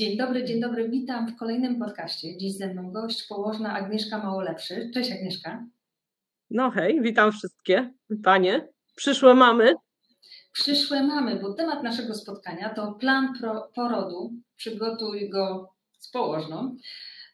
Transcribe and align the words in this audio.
Dzień 0.00 0.16
dobry, 0.16 0.44
dzień 0.44 0.60
dobry, 0.60 0.88
witam 0.88 1.28
w 1.28 1.36
kolejnym 1.36 1.78
podcaście. 1.78 2.36
Dziś 2.36 2.56
ze 2.56 2.68
mną 2.68 2.92
gość, 2.92 3.26
położna 3.26 3.74
Agnieszka 3.74 4.18
Małolepszy. 4.18 4.90
Cześć 4.94 5.12
Agnieszka. 5.12 5.66
No 6.50 6.70
hej, 6.70 7.00
witam 7.02 7.32
wszystkie 7.32 7.92
panie, 8.24 8.68
przyszłe 8.96 9.34
mamy. 9.34 9.74
Przyszłe 10.52 11.02
mamy, 11.02 11.36
bo 11.36 11.54
temat 11.54 11.82
naszego 11.82 12.14
spotkania 12.14 12.74
to 12.74 12.92
plan 12.92 13.34
porodu. 13.74 14.32
Przygotuj 14.56 15.30
go 15.30 15.72
z 15.98 16.10
położną. 16.10 16.76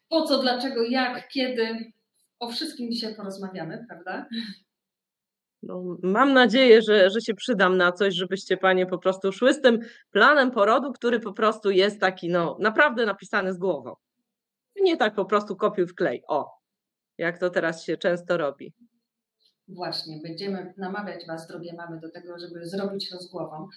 Po 0.08 0.22
co, 0.22 0.42
dlaczego, 0.42 0.82
jak, 0.82 1.28
kiedy. 1.28 1.92
O 2.38 2.48
wszystkim 2.48 2.92
dzisiaj 2.92 3.14
porozmawiamy, 3.14 3.84
prawda? 3.88 4.26
No, 5.66 5.96
mam 6.02 6.32
nadzieję, 6.32 6.82
że, 6.82 7.10
że 7.10 7.20
się 7.20 7.34
przydam 7.34 7.76
na 7.76 7.92
coś, 7.92 8.14
żebyście 8.14 8.56
panie 8.56 8.86
po 8.86 8.98
prostu 8.98 9.32
szły 9.32 9.54
z 9.54 9.60
tym 9.60 9.78
planem 10.10 10.50
porodu, 10.50 10.92
który 10.92 11.20
po 11.20 11.32
prostu 11.32 11.70
jest 11.70 12.00
taki, 12.00 12.28
no, 12.28 12.56
naprawdę 12.60 13.06
napisany 13.06 13.52
z 13.52 13.58
głową. 13.58 13.94
Nie 14.80 14.96
tak 14.96 15.14
po 15.14 15.24
prostu 15.24 15.56
kopiuj 15.56 15.86
w 15.86 15.94
klej. 15.94 16.22
O, 16.28 16.50
jak 17.18 17.38
to 17.38 17.50
teraz 17.50 17.84
się 17.84 17.96
często 17.96 18.36
robi. 18.36 18.72
Właśnie, 19.68 20.20
będziemy 20.22 20.74
namawiać 20.76 21.26
Was, 21.26 21.46
drogie 21.46 21.74
mamy, 21.74 22.00
do 22.00 22.10
tego, 22.10 22.38
żeby 22.38 22.66
zrobić 22.66 23.10
rozgłową. 23.10 23.68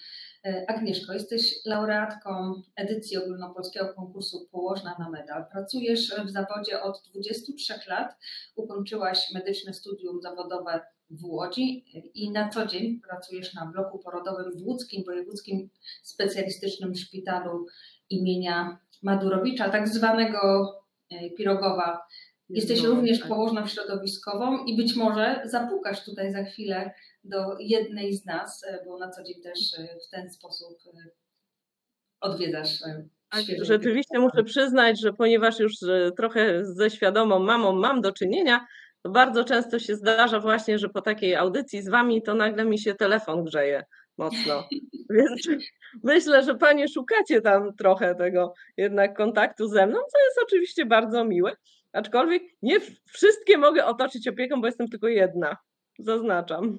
E, 0.44 0.64
Agnieszko, 0.68 1.12
jesteś 1.12 1.64
laureatką 1.64 2.62
edycji 2.76 3.16
ogólnopolskiego 3.16 3.94
konkursu 3.94 4.48
Położna 4.52 4.96
na 4.98 5.10
medal. 5.10 5.46
Pracujesz 5.52 6.14
w 6.26 6.30
zawodzie 6.30 6.82
od 6.82 7.02
23 7.10 7.74
lat, 7.88 8.16
ukończyłaś 8.56 9.32
medyczne 9.34 9.74
studium 9.74 10.20
zawodowe 10.22 10.80
w 11.10 11.24
Łodzi 11.24 11.84
i 12.14 12.30
na 12.30 12.48
co 12.48 12.66
dzień 12.66 13.00
pracujesz 13.08 13.54
na 13.54 13.66
bloku 13.66 13.98
porodowym 13.98 14.52
w 14.58 14.66
Łódzkim 14.66 15.04
Wojewódzkim 15.04 15.70
Specjalistycznym 16.02 16.94
Szpitalu 16.94 17.66
imienia 18.10 18.78
Madurowicza, 19.02 19.70
tak 19.70 19.88
zwanego 19.88 20.72
e, 21.10 21.30
Pirogowa 21.30 22.00
Jesteś 22.50 22.82
również 22.84 23.18
tak. 23.18 23.28
położną 23.28 23.66
środowiskową 23.66 24.64
i 24.64 24.76
być 24.76 24.96
może 24.96 25.42
zapukasz 25.44 26.04
tutaj 26.04 26.32
za 26.32 26.44
chwilę 26.44 26.90
do 27.24 27.56
jednej 27.58 28.14
z 28.14 28.24
nas, 28.24 28.64
e, 28.64 28.84
bo 28.86 28.98
na 28.98 29.10
co 29.10 29.22
dzień 29.22 29.42
też 29.42 29.58
e, 29.78 29.98
w 30.06 30.10
ten 30.10 30.30
sposób 30.30 30.78
e, 30.86 31.10
odwiedzasz. 32.20 32.78
Rzeczywiście 33.62 34.18
muszę 34.18 34.44
przyznać, 34.44 35.00
że 35.00 35.12
ponieważ 35.12 35.58
już 35.58 35.72
trochę 36.16 36.64
ze 36.64 36.90
świadomą 36.90 37.38
mamą 37.38 37.72
mam 37.72 38.00
do 38.00 38.12
czynienia, 38.12 38.66
to 39.02 39.10
bardzo 39.10 39.44
często 39.44 39.78
się 39.78 39.96
zdarza 39.96 40.40
właśnie, 40.40 40.78
że 40.78 40.88
po 40.88 41.02
takiej 41.02 41.36
audycji 41.36 41.82
z 41.82 41.88
wami 41.88 42.22
to 42.22 42.34
nagle 42.34 42.64
mi 42.64 42.78
się 42.78 42.94
telefon 42.94 43.44
grzeje 43.44 43.84
mocno. 44.18 44.68
Więc 45.16 45.48
myślę, 46.02 46.42
że 46.44 46.54
panie 46.54 46.88
szukacie 46.88 47.40
tam 47.40 47.76
trochę 47.76 48.14
tego 48.14 48.54
jednak 48.76 49.16
kontaktu 49.16 49.68
ze 49.68 49.86
mną, 49.86 49.98
co 49.98 50.18
jest 50.24 50.40
oczywiście 50.42 50.86
bardzo 50.86 51.24
miłe. 51.24 51.52
Aczkolwiek 51.92 52.42
nie 52.62 52.80
wszystkie 53.06 53.58
mogę 53.58 53.86
otoczyć 53.86 54.28
opieką, 54.28 54.60
bo 54.60 54.66
jestem 54.66 54.88
tylko 54.88 55.08
jedna. 55.08 55.56
Zaznaczam. 55.98 56.78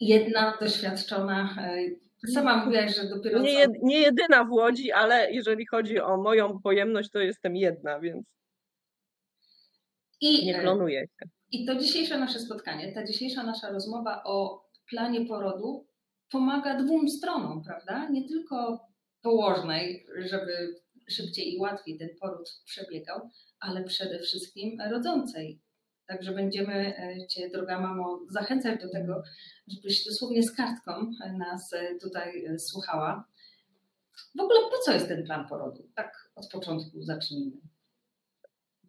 Jedna 0.00 0.58
doświadczona. 0.60 1.56
E, 1.60 2.30
sama 2.32 2.64
mówiłaś, 2.64 2.96
że 2.96 3.08
dopiero. 3.08 3.38
Nie, 3.38 3.52
jed, 3.52 3.70
nie 3.82 4.00
jedyna 4.00 4.44
w 4.44 4.50
Łodzi, 4.50 4.92
ale 4.92 5.32
jeżeli 5.32 5.66
chodzi 5.66 6.00
o 6.00 6.16
moją 6.16 6.60
pojemność, 6.60 7.10
to 7.10 7.18
jestem 7.18 7.56
jedna, 7.56 8.00
więc. 8.00 8.26
I, 10.20 10.46
nie 10.46 10.60
klonuję 10.60 11.00
się. 11.00 11.28
I 11.52 11.66
to 11.66 11.74
dzisiejsze 11.74 12.18
nasze 12.18 12.38
spotkanie, 12.38 12.92
ta 12.92 13.04
dzisiejsza 13.04 13.42
nasza 13.42 13.70
rozmowa 13.70 14.22
o 14.24 14.64
planie 14.90 15.26
porodu 15.26 15.86
pomaga 16.30 16.82
dwóm 16.82 17.08
stronom, 17.08 17.62
prawda? 17.64 18.08
Nie 18.08 18.28
tylko 18.28 18.86
położnej, 19.22 20.06
żeby 20.18 20.80
szybciej 21.08 21.54
i 21.54 21.58
łatwiej 21.58 21.98
ten 21.98 22.08
poród 22.20 22.60
przebiegał, 22.64 23.30
ale 23.60 23.84
przede 23.84 24.18
wszystkim 24.18 24.78
rodzącej. 24.90 25.60
Także 26.08 26.32
będziemy 26.32 26.74
e, 26.74 27.26
Cię, 27.26 27.50
droga 27.50 27.80
mamo, 27.80 28.20
zachęcać 28.30 28.80
do 28.80 28.90
tego, 28.90 29.22
żebyś 29.68 30.04
dosłownie 30.04 30.42
z 30.42 30.52
kartką 30.52 31.10
nas 31.38 31.72
e, 31.72 31.94
tutaj 31.94 32.44
e, 32.44 32.58
słuchała. 32.58 33.24
W 34.36 34.40
ogóle 34.40 34.60
po 34.70 34.78
co 34.84 34.92
jest 34.92 35.08
ten 35.08 35.24
plan 35.24 35.48
porodu? 35.48 35.88
Tak 35.94 36.30
od 36.34 36.48
początku 36.48 37.02
zacznijmy. 37.02 37.56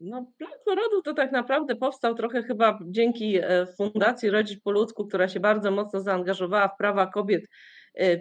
No, 0.02 0.32
plan 0.38 0.52
porodu 0.66 1.02
to 1.02 1.14
tak 1.14 1.32
naprawdę 1.32 1.76
powstał 1.76 2.16
trochę 2.16 2.44
chyba 2.44 2.80
dzięki 2.86 3.40
Fundacji 3.78 4.30
Rodzić 4.30 4.60
po 4.60 4.72
ludzku, 4.72 5.08
która 5.08 5.28
się 5.28 5.40
bardzo 5.40 5.72
mocno 5.72 6.02
zaangażowała 6.02 6.68
w 6.68 6.78
prawa 6.78 7.08
kobiet 7.08 7.46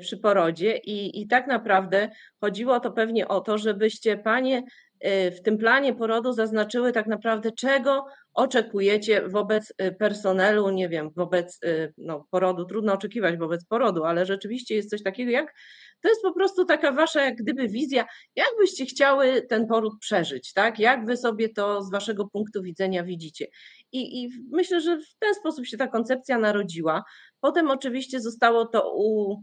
przy 0.01 0.19
porodzie 0.19 0.77
i, 0.77 1.23
i 1.23 1.29
tak 1.29 1.47
naprawdę 1.47 2.11
chodziło 2.41 2.81
to 2.81 2.93
pewnie 2.93 3.29
o 3.29 3.41
to, 3.41 3.59
żebyście 3.59 4.17
panie 4.17 4.63
Y, 5.07 5.31
w 5.31 5.43
tym 5.43 5.59
planie 5.59 5.95
porodu 5.95 6.33
zaznaczyły 6.33 6.93
tak 6.93 7.07
naprawdę, 7.07 7.53
czego 7.53 8.07
oczekujecie 8.35 9.29
wobec 9.29 9.73
y, 9.83 9.93
personelu, 9.93 10.71
nie 10.71 10.89
wiem, 10.89 11.11
wobec 11.17 11.59
y, 11.65 11.95
no, 11.99 12.27
porodu, 12.31 12.65
trudno 12.65 12.93
oczekiwać 12.93 13.37
wobec 13.37 13.65
porodu, 13.65 14.05
ale 14.05 14.27
rzeczywiście 14.27 14.75
jest 14.75 14.91
coś 14.91 15.03
takiego 15.03 15.31
jak, 15.31 15.55
to 16.03 16.09
jest 16.09 16.23
po 16.23 16.33
prostu 16.33 16.65
taka 16.65 16.93
wasza 16.93 17.23
jak 17.23 17.37
gdyby 17.37 17.69
wizja, 17.69 18.05
jak 18.37 18.49
byście 18.59 18.87
chciały 18.87 19.43
ten 19.43 19.67
poród 19.67 19.93
przeżyć, 20.01 20.53
tak? 20.53 20.79
Jak 20.79 21.07
wy 21.07 21.17
sobie 21.17 21.49
to 21.49 21.83
z 21.83 21.91
waszego 21.91 22.29
punktu 22.29 22.63
widzenia 22.63 23.05
widzicie. 23.05 23.47
I, 23.93 24.23
I 24.23 24.31
myślę, 24.51 24.81
że 24.81 24.99
w 24.99 25.19
ten 25.19 25.35
sposób 25.35 25.67
się 25.67 25.77
ta 25.77 25.89
koncepcja 25.89 26.39
narodziła. 26.39 27.05
Potem 27.41 27.71
oczywiście 27.71 28.21
zostało 28.21 28.67
to 28.67 28.95
u, 28.97 29.37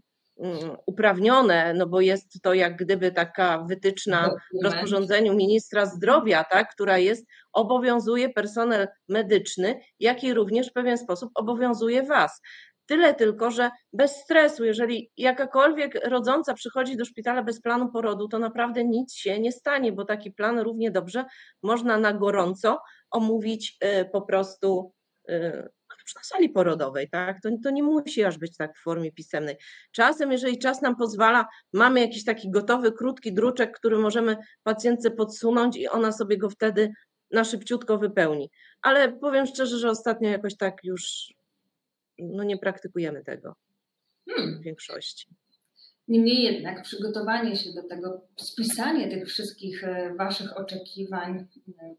uprawnione, 0.86 1.74
no 1.74 1.88
bo 1.88 2.02
jest 2.02 2.42
to 2.42 2.54
jak 2.54 2.76
gdyby 2.76 3.12
taka 3.12 3.64
wytyczna 3.64 4.30
w 4.62 4.64
rozporządzeniu 4.64 5.34
ministra 5.34 5.86
zdrowia, 5.86 6.44
tak, 6.44 6.72
która 6.72 6.98
jest, 6.98 7.26
obowiązuje 7.54 8.30
personel 8.30 8.88
medyczny, 9.10 9.80
jak 10.00 10.24
i 10.24 10.34
również 10.34 10.70
w 10.70 10.74
pewien 10.74 10.98
sposób 10.98 11.32
obowiązuje 11.36 12.04
Was. 12.04 12.42
Tyle 12.86 13.14
tylko, 13.14 13.52
że 13.52 13.70
bez 13.94 14.12
stresu, 14.12 14.66
jeżeli 14.66 15.12
jakakolwiek 15.18 16.06
rodząca 16.06 16.54
przychodzi 16.54 16.98
do 16.98 17.06
szpitala 17.06 17.44
bez 17.44 17.62
planu 17.62 17.92
porodu, 17.92 18.28
to 18.28 18.40
naprawdę 18.40 18.84
nic 18.84 19.14
się 19.14 19.40
nie 19.40 19.52
stanie, 19.52 19.92
bo 19.92 20.06
taki 20.06 20.32
plan 20.32 20.60
równie 20.60 20.92
dobrze 20.92 21.26
można 21.64 21.98
na 21.98 22.14
gorąco 22.14 22.82
omówić 23.12 23.78
y, 24.02 24.06
po 24.06 24.22
prostu 24.22 24.94
y, 25.30 25.70
już 26.06 26.16
na 26.16 26.24
sali 26.24 26.50
porodowej, 26.50 27.10
tak? 27.10 27.42
To, 27.42 27.50
to 27.64 27.70
nie 27.70 27.84
musi 27.84 28.24
aż 28.24 28.38
być 28.38 28.58
tak 28.58 28.78
w 28.78 28.84
formie 28.84 29.12
pisemnej. 29.12 29.56
Czasem, 29.92 30.32
jeżeli 30.32 30.60
czas 30.60 30.82
nam 30.82 30.96
pozwala, 30.96 31.48
mamy 31.74 32.00
jakiś 32.00 32.24
taki 32.26 32.52
gotowy, 32.52 32.92
krótki 32.92 33.34
druczek, 33.34 33.78
który 33.78 33.98
możemy 33.98 34.38
pacjentce 34.64 35.12
podsunąć 35.12 35.78
i 35.78 35.88
ona 35.88 36.12
sobie 36.12 36.38
go 36.38 36.50
wtedy 36.50 36.92
na 37.32 37.44
szybciutko 37.44 37.98
wypełni. 37.98 38.50
Ale 38.82 39.14
powiem 39.14 39.46
szczerze, 39.46 39.78
że 39.78 39.90
ostatnio 39.90 40.30
jakoś 40.30 40.58
tak 40.58 40.84
już 40.84 41.34
no 42.20 42.44
nie 42.44 42.58
praktykujemy 42.58 43.24
tego 43.24 43.56
hmm. 44.30 44.60
w 44.60 44.64
większości. 44.64 45.28
Niemniej 46.08 46.44
jednak 46.44 46.84
przygotowanie 46.84 47.56
się 47.56 47.74
do 47.74 47.84
tego, 47.84 48.28
spisanie 48.36 49.10
tych 49.10 49.28
wszystkich 49.28 49.84
e, 49.84 50.16
Waszych 50.16 50.58
oczekiwań, 50.58 51.48
e, 51.82 51.96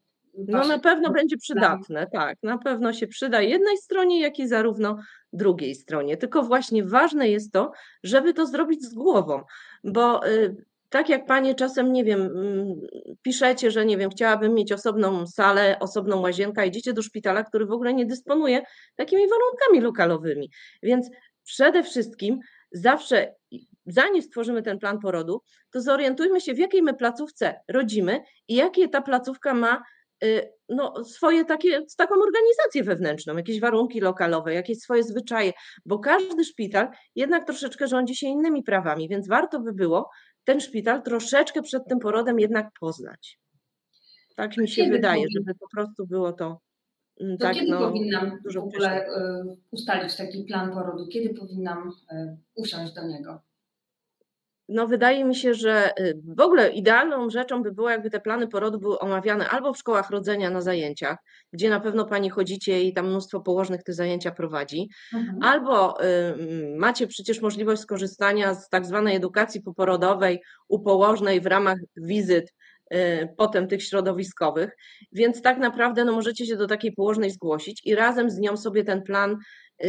no 0.48 0.66
na 0.66 0.78
pewno 0.78 1.10
będzie 1.10 1.36
przydatne, 1.36 2.06
tak. 2.12 2.38
Na 2.42 2.58
pewno 2.58 2.92
się 2.92 3.06
przyda 3.06 3.42
jednej 3.42 3.76
stronie, 3.76 4.20
jak 4.20 4.38
i 4.38 4.48
zarówno 4.48 4.96
drugiej 5.32 5.74
stronie. 5.74 6.16
Tylko 6.16 6.42
właśnie 6.42 6.84
ważne 6.84 7.28
jest 7.28 7.52
to, 7.52 7.72
żeby 8.02 8.34
to 8.34 8.46
zrobić 8.46 8.84
z 8.84 8.94
głową, 8.94 9.42
bo 9.84 10.28
y, 10.28 10.56
tak 10.88 11.08
jak 11.08 11.26
panie 11.26 11.54
czasem, 11.54 11.92
nie 11.92 12.04
wiem, 12.04 12.20
mm, 12.20 12.80
piszecie, 13.22 13.70
że 13.70 13.86
nie 13.86 13.96
wiem, 13.96 14.10
chciałabym 14.10 14.54
mieć 14.54 14.72
osobną 14.72 15.26
salę, 15.26 15.76
osobną 15.80 16.20
łazienkę, 16.20 16.66
idziecie 16.66 16.92
do 16.92 17.02
szpitala, 17.02 17.44
który 17.44 17.66
w 17.66 17.72
ogóle 17.72 17.94
nie 17.94 18.06
dysponuje 18.06 18.62
takimi 18.96 19.22
warunkami 19.28 19.80
lokalowymi. 19.80 20.50
Więc 20.82 21.10
przede 21.44 21.82
wszystkim 21.82 22.38
zawsze 22.72 23.34
zanim 23.86 24.22
stworzymy 24.22 24.62
ten 24.62 24.78
plan 24.78 24.98
porodu, 24.98 25.42
to 25.70 25.80
zorientujmy 25.80 26.40
się, 26.40 26.54
w 26.54 26.58
jakiej 26.58 26.82
my 26.82 26.94
placówce 26.94 27.60
rodzimy 27.68 28.20
i 28.48 28.54
jakie 28.54 28.88
ta 28.88 29.02
placówka 29.02 29.54
ma 29.54 29.82
no, 30.68 31.04
swoje 31.04 31.44
takie, 31.44 31.82
taką 31.96 32.14
organizację 32.14 32.84
wewnętrzną, 32.84 33.36
jakieś 33.36 33.60
warunki 33.60 34.00
lokalowe, 34.00 34.54
jakieś 34.54 34.78
swoje 34.78 35.02
zwyczaje, 35.02 35.52
bo 35.86 35.98
każdy 35.98 36.44
szpital 36.44 36.88
jednak 37.14 37.46
troszeczkę 37.46 37.88
rządzi 37.88 38.16
się 38.16 38.26
innymi 38.26 38.62
prawami, 38.62 39.08
więc 39.08 39.28
warto 39.28 39.60
by 39.60 39.72
było 39.72 40.10
ten 40.44 40.60
szpital 40.60 41.02
troszeczkę 41.02 41.62
przed 41.62 41.88
tym 41.88 41.98
porodem 41.98 42.40
jednak 42.40 42.68
poznać. 42.80 43.38
Tak 44.36 44.56
mi 44.56 44.68
się 44.68 44.82
kiedy 44.82 44.96
wydaje, 44.96 45.24
żeby 45.34 45.54
po 45.54 45.68
prostu 45.68 46.06
było 46.06 46.32
to. 46.32 46.60
Mm, 47.20 47.38
to 47.38 47.44
tak, 47.44 47.54
kiedy 47.54 47.70
no, 47.70 47.78
powinnam 47.78 48.38
w 48.54 48.56
ogóle 48.56 49.06
y, 49.06 49.10
ustalić 49.70 50.16
taki 50.16 50.44
plan 50.44 50.72
porodu? 50.72 51.06
Kiedy 51.08 51.34
powinnam 51.34 51.92
y, 52.12 52.36
usiąść 52.54 52.92
do 52.92 53.06
niego? 53.06 53.45
No 54.68 54.86
wydaje 54.86 55.24
mi 55.24 55.34
się, 55.34 55.54
że 55.54 55.92
y, 56.00 56.20
w 56.36 56.40
ogóle 56.40 56.70
idealną 56.70 57.30
rzeczą 57.30 57.62
by 57.62 57.72
było, 57.72 57.90
jakby 57.90 58.10
te 58.10 58.20
plany 58.20 58.48
porodu 58.48 58.80
były 58.80 58.98
omawiane 58.98 59.48
albo 59.48 59.72
w 59.72 59.78
szkołach 59.78 60.10
rodzenia 60.10 60.50
na 60.50 60.60
zajęciach, 60.60 61.18
gdzie 61.52 61.70
na 61.70 61.80
pewno 61.80 62.04
pani 62.04 62.30
chodzicie 62.30 62.82
i 62.82 62.92
tam 62.92 63.06
mnóstwo 63.06 63.40
położnych 63.40 63.82
te 63.82 63.92
zajęcia 63.92 64.30
prowadzi, 64.30 64.88
mhm. 65.14 65.42
albo 65.42 66.04
y, 66.04 66.76
macie 66.76 67.06
przecież 67.06 67.40
możliwość 67.40 67.82
skorzystania 67.82 68.54
z 68.54 68.68
tak 68.68 68.86
zwanej 68.86 69.16
edukacji 69.16 69.62
poporodowej 69.62 70.42
u 70.68 70.80
położnej 70.80 71.40
w 71.40 71.46
ramach 71.46 71.78
wizyt 71.96 72.54
y, 72.94 73.28
potem 73.36 73.68
tych 73.68 73.82
środowiskowych, 73.82 74.76
więc 75.12 75.42
tak 75.42 75.58
naprawdę 75.58 76.04
no, 76.04 76.12
możecie 76.12 76.46
się 76.46 76.56
do 76.56 76.66
takiej 76.66 76.92
położnej 76.92 77.30
zgłosić 77.30 77.82
i 77.84 77.94
razem 77.94 78.30
z 78.30 78.38
nią 78.38 78.56
sobie 78.56 78.84
ten 78.84 79.02
plan 79.02 79.36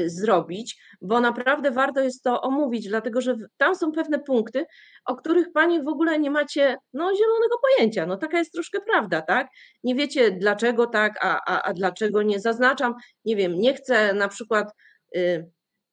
zrobić, 0.06 0.82
bo 1.02 1.20
naprawdę 1.20 1.72
warto 1.72 2.02
jest 2.02 2.24
to 2.24 2.42
omówić, 2.42 2.88
dlatego 2.88 3.22
że 3.22 3.36
tam 3.58 3.76
są 3.76 3.92
pewne 3.92 4.20
punkty, 4.20 4.66
o 5.06 5.16
których 5.16 5.52
Pani 5.52 5.84
w 5.84 5.88
ogóle 5.88 6.20
nie 6.20 6.32
macie 6.32 6.78
no, 6.94 7.16
zielonego 7.16 7.56
pojęcia. 7.62 8.06
No 8.06 8.18
taka 8.18 8.38
jest 8.38 8.54
troszkę 8.54 8.80
prawda, 8.82 9.22
tak? 9.22 9.48
Nie 9.84 9.96
wiecie 9.96 10.32
dlaczego 10.32 10.88
tak, 10.88 11.26
a, 11.26 11.42
a, 11.46 11.62
a 11.62 11.74
dlaczego 11.74 12.24
nie. 12.24 12.40
Zaznaczam, 12.40 12.96
nie 13.26 13.36
wiem, 13.36 13.60
nie 13.60 13.74
chcę 13.74 14.14
na 14.14 14.28
przykład. 14.28 14.72
Yy, 15.14 15.52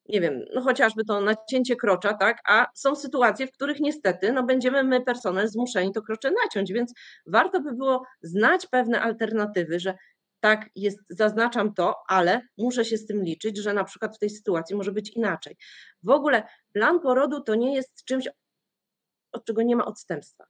nie 0.09 0.21
wiem, 0.21 0.45
no 0.55 0.61
chociażby 0.63 1.05
to 1.05 1.21
nacięcie 1.21 1.77
krocza, 1.77 2.15
tak, 2.15 2.39
a 2.49 2.67
są 2.75 2.97
sytuacje, 2.97 3.47
w 3.47 3.53
których 3.53 3.81
niestety 3.81 4.33
no 4.33 4.43
będziemy 4.43 4.85
my, 4.85 5.01
personel, 5.01 5.49
zmuszeni 5.49 5.93
to 5.93 6.03
krocze 6.03 6.31
naciąć, 6.45 6.73
więc 6.73 6.93
warto 7.27 7.61
by 7.61 7.73
było 7.73 8.03
znać 8.23 8.67
pewne 8.67 9.01
alternatywy, 9.01 9.81
że 9.81 9.95
tak, 10.45 10.71
jest, 10.77 10.99
zaznaczam 11.11 11.75
to, 11.75 11.95
ale 12.09 12.41
muszę 12.59 12.85
się 12.85 12.97
z 12.97 13.07
tym 13.07 13.23
liczyć, 13.23 13.59
że 13.59 13.75
na 13.75 13.85
przykład 13.85 14.17
w 14.17 14.19
tej 14.19 14.31
sytuacji 14.31 14.77
może 14.77 14.93
być 14.93 15.11
inaczej. 15.11 15.57
W 16.03 16.11
ogóle 16.11 16.43
plan 16.73 17.01
porodu 17.01 17.41
to 17.41 17.55
nie 17.55 17.75
jest 17.75 18.05
czymś, 18.05 18.29
od 19.33 19.45
czego 19.45 19.63
nie 19.63 19.77
ma 19.77 19.85
odstępstwa. 19.85 20.45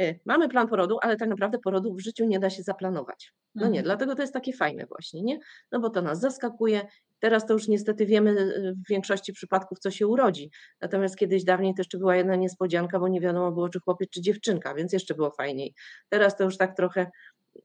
Y, 0.00 0.20
mamy 0.26 0.48
plan 0.48 0.68
porodu, 0.68 0.98
ale 1.02 1.16
tak 1.16 1.28
naprawdę 1.28 1.58
porodu 1.58 1.94
w 1.94 2.00
życiu 2.00 2.24
nie 2.24 2.38
da 2.38 2.50
się 2.50 2.62
zaplanować. 2.62 3.32
No 3.54 3.62
nie, 3.62 3.80
mhm. 3.80 3.84
dlatego 3.84 4.14
to 4.14 4.22
jest 4.22 4.32
takie 4.32 4.52
fajne 4.52 4.86
właśnie, 4.86 5.22
nie? 5.22 5.38
No 5.72 5.80
bo 5.80 5.90
to 5.90 6.02
nas 6.02 6.20
zaskakuje. 6.20 6.86
Teraz 7.18 7.46
to 7.46 7.52
już 7.52 7.68
niestety 7.68 8.06
wiemy 8.06 8.30
y, 8.30 8.74
w 8.86 8.88
większości 8.88 9.32
przypadków, 9.32 9.78
co 9.78 9.90
się 9.90 10.06
urodzi. 10.06 10.50
Natomiast 10.80 11.16
kiedyś 11.16 11.44
dawniej 11.44 11.74
to 11.74 11.80
jeszcze 11.80 11.98
była 11.98 12.16
jedna 12.16 12.36
niespodzianka, 12.36 12.98
bo 12.98 13.08
nie 13.08 13.20
wiadomo 13.20 13.52
było, 13.52 13.68
czy 13.68 13.80
chłopiec, 13.80 14.10
czy 14.10 14.20
dziewczynka, 14.20 14.74
więc 14.74 14.92
jeszcze 14.92 15.14
było 15.14 15.30
fajniej. 15.30 15.74
Teraz 16.08 16.36
to 16.36 16.44
już 16.44 16.56
tak 16.56 16.76
trochę 16.76 17.10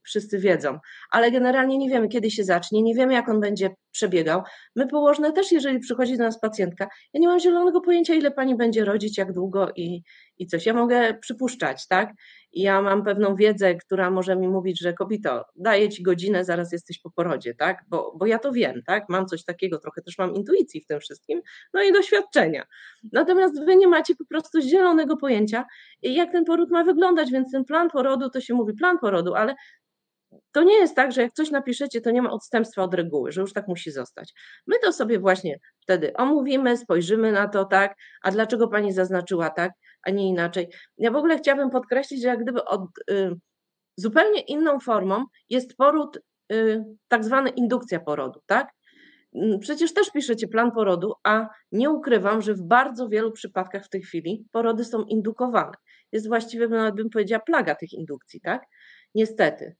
wszyscy 0.03 0.39
wiedzą, 0.39 0.79
ale 1.11 1.31
generalnie 1.31 1.77
nie 1.77 1.89
wiemy, 1.89 2.07
kiedy 2.07 2.31
się 2.31 2.43
zacznie, 2.43 2.81
nie 2.81 2.95
wiemy, 2.95 3.13
jak 3.13 3.29
on 3.29 3.39
będzie 3.39 3.75
przebiegał. 3.91 4.41
My 4.75 4.87
położne 4.87 5.31
też, 5.31 5.51
jeżeli 5.51 5.79
przychodzi 5.79 6.17
do 6.17 6.23
nas 6.23 6.39
pacjentka, 6.39 6.87
ja 7.13 7.19
nie 7.19 7.27
mam 7.27 7.39
zielonego 7.39 7.81
pojęcia, 7.81 8.13
ile 8.13 8.31
pani 8.31 8.55
będzie 8.55 8.85
rodzić, 8.85 9.17
jak 9.17 9.33
długo 9.33 9.67
i, 9.75 10.03
i 10.37 10.47
coś. 10.47 10.65
Ja 10.65 10.73
mogę 10.73 11.13
przypuszczać, 11.13 11.87
tak? 11.87 12.13
Ja 12.53 12.81
mam 12.81 13.03
pewną 13.03 13.35
wiedzę, 13.35 13.75
która 13.75 14.11
może 14.11 14.35
mi 14.35 14.47
mówić, 14.47 14.79
że 14.79 14.93
kobito, 14.93 15.45
daję 15.55 15.89
ci 15.89 16.03
godzinę, 16.03 16.45
zaraz 16.45 16.71
jesteś 16.71 16.99
po 16.99 17.11
porodzie, 17.11 17.55
tak? 17.55 17.83
Bo, 17.87 18.13
bo 18.17 18.25
ja 18.25 18.39
to 18.39 18.51
wiem, 18.51 18.81
tak? 18.87 19.03
Mam 19.09 19.25
coś 19.25 19.43
takiego, 19.43 19.79
trochę 19.79 20.01
też 20.01 20.17
mam 20.17 20.33
intuicji 20.33 20.81
w 20.81 20.85
tym 20.85 20.99
wszystkim, 20.99 21.41
no 21.73 21.83
i 21.83 21.93
doświadczenia. 21.93 22.63
Natomiast 23.11 23.65
wy 23.65 23.75
nie 23.75 23.87
macie 23.87 24.15
po 24.15 24.25
prostu 24.25 24.61
zielonego 24.61 25.17
pojęcia, 25.17 25.65
jak 26.01 26.31
ten 26.31 26.45
poród 26.45 26.71
ma 26.71 26.83
wyglądać, 26.83 27.31
więc 27.31 27.51
ten 27.51 27.65
plan 27.65 27.89
porodu, 27.89 28.29
to 28.29 28.41
się 28.41 28.53
mówi 28.53 28.73
plan 28.73 28.97
porodu, 28.99 29.35
ale 29.35 29.55
to 30.51 30.63
nie 30.63 30.75
jest 30.75 30.95
tak, 30.95 31.11
że 31.11 31.21
jak 31.21 31.33
coś 31.33 31.51
napiszecie, 31.51 32.01
to 32.01 32.11
nie 32.11 32.21
ma 32.21 32.31
odstępstwa 32.31 32.83
od 32.83 32.93
reguły, 32.93 33.31
że 33.31 33.41
już 33.41 33.53
tak 33.53 33.67
musi 33.67 33.91
zostać. 33.91 34.33
My 34.67 34.79
to 34.79 34.93
sobie 34.93 35.19
właśnie 35.19 35.59
wtedy 35.79 36.13
omówimy, 36.13 36.77
spojrzymy 36.77 37.31
na 37.31 37.47
to 37.47 37.65
tak, 37.65 37.95
a 38.23 38.31
dlaczego 38.31 38.67
pani 38.67 38.93
zaznaczyła 38.93 39.49
tak, 39.49 39.71
a 40.03 40.11
nie 40.11 40.29
inaczej. 40.29 40.67
Ja 40.97 41.11
w 41.11 41.15
ogóle 41.15 41.37
chciałabym 41.37 41.69
podkreślić, 41.69 42.21
że 42.21 42.27
jak 42.27 42.43
gdyby 42.43 42.65
od, 42.65 42.81
y, 43.11 43.31
zupełnie 43.95 44.41
inną 44.41 44.79
formą 44.79 45.25
jest 45.49 45.77
poród, 45.77 46.19
y, 46.51 46.83
tak 47.07 47.23
zwany 47.23 47.49
indukcja 47.49 47.99
porodu, 47.99 48.41
tak? 48.45 48.71
Mm, 49.35 49.59
przecież 49.59 49.93
też 49.93 50.11
piszecie 50.11 50.47
plan 50.47 50.71
porodu, 50.71 51.13
a 51.23 51.49
nie 51.71 51.89
ukrywam, 51.89 52.41
że 52.41 52.53
w 52.53 52.61
bardzo 52.61 53.09
wielu 53.09 53.31
przypadkach 53.31 53.85
w 53.85 53.89
tej 53.89 54.01
chwili 54.01 54.45
porody 54.51 54.85
są 54.85 55.03
indukowane. 55.03 55.73
Jest 56.11 56.27
właściwie, 56.27 56.67
nawet 56.67 56.95
bym 56.95 57.09
powiedziała, 57.09 57.43
plaga 57.45 57.75
tych 57.75 57.93
indukcji, 57.93 58.41
tak? 58.41 58.65
Niestety. 59.15 59.75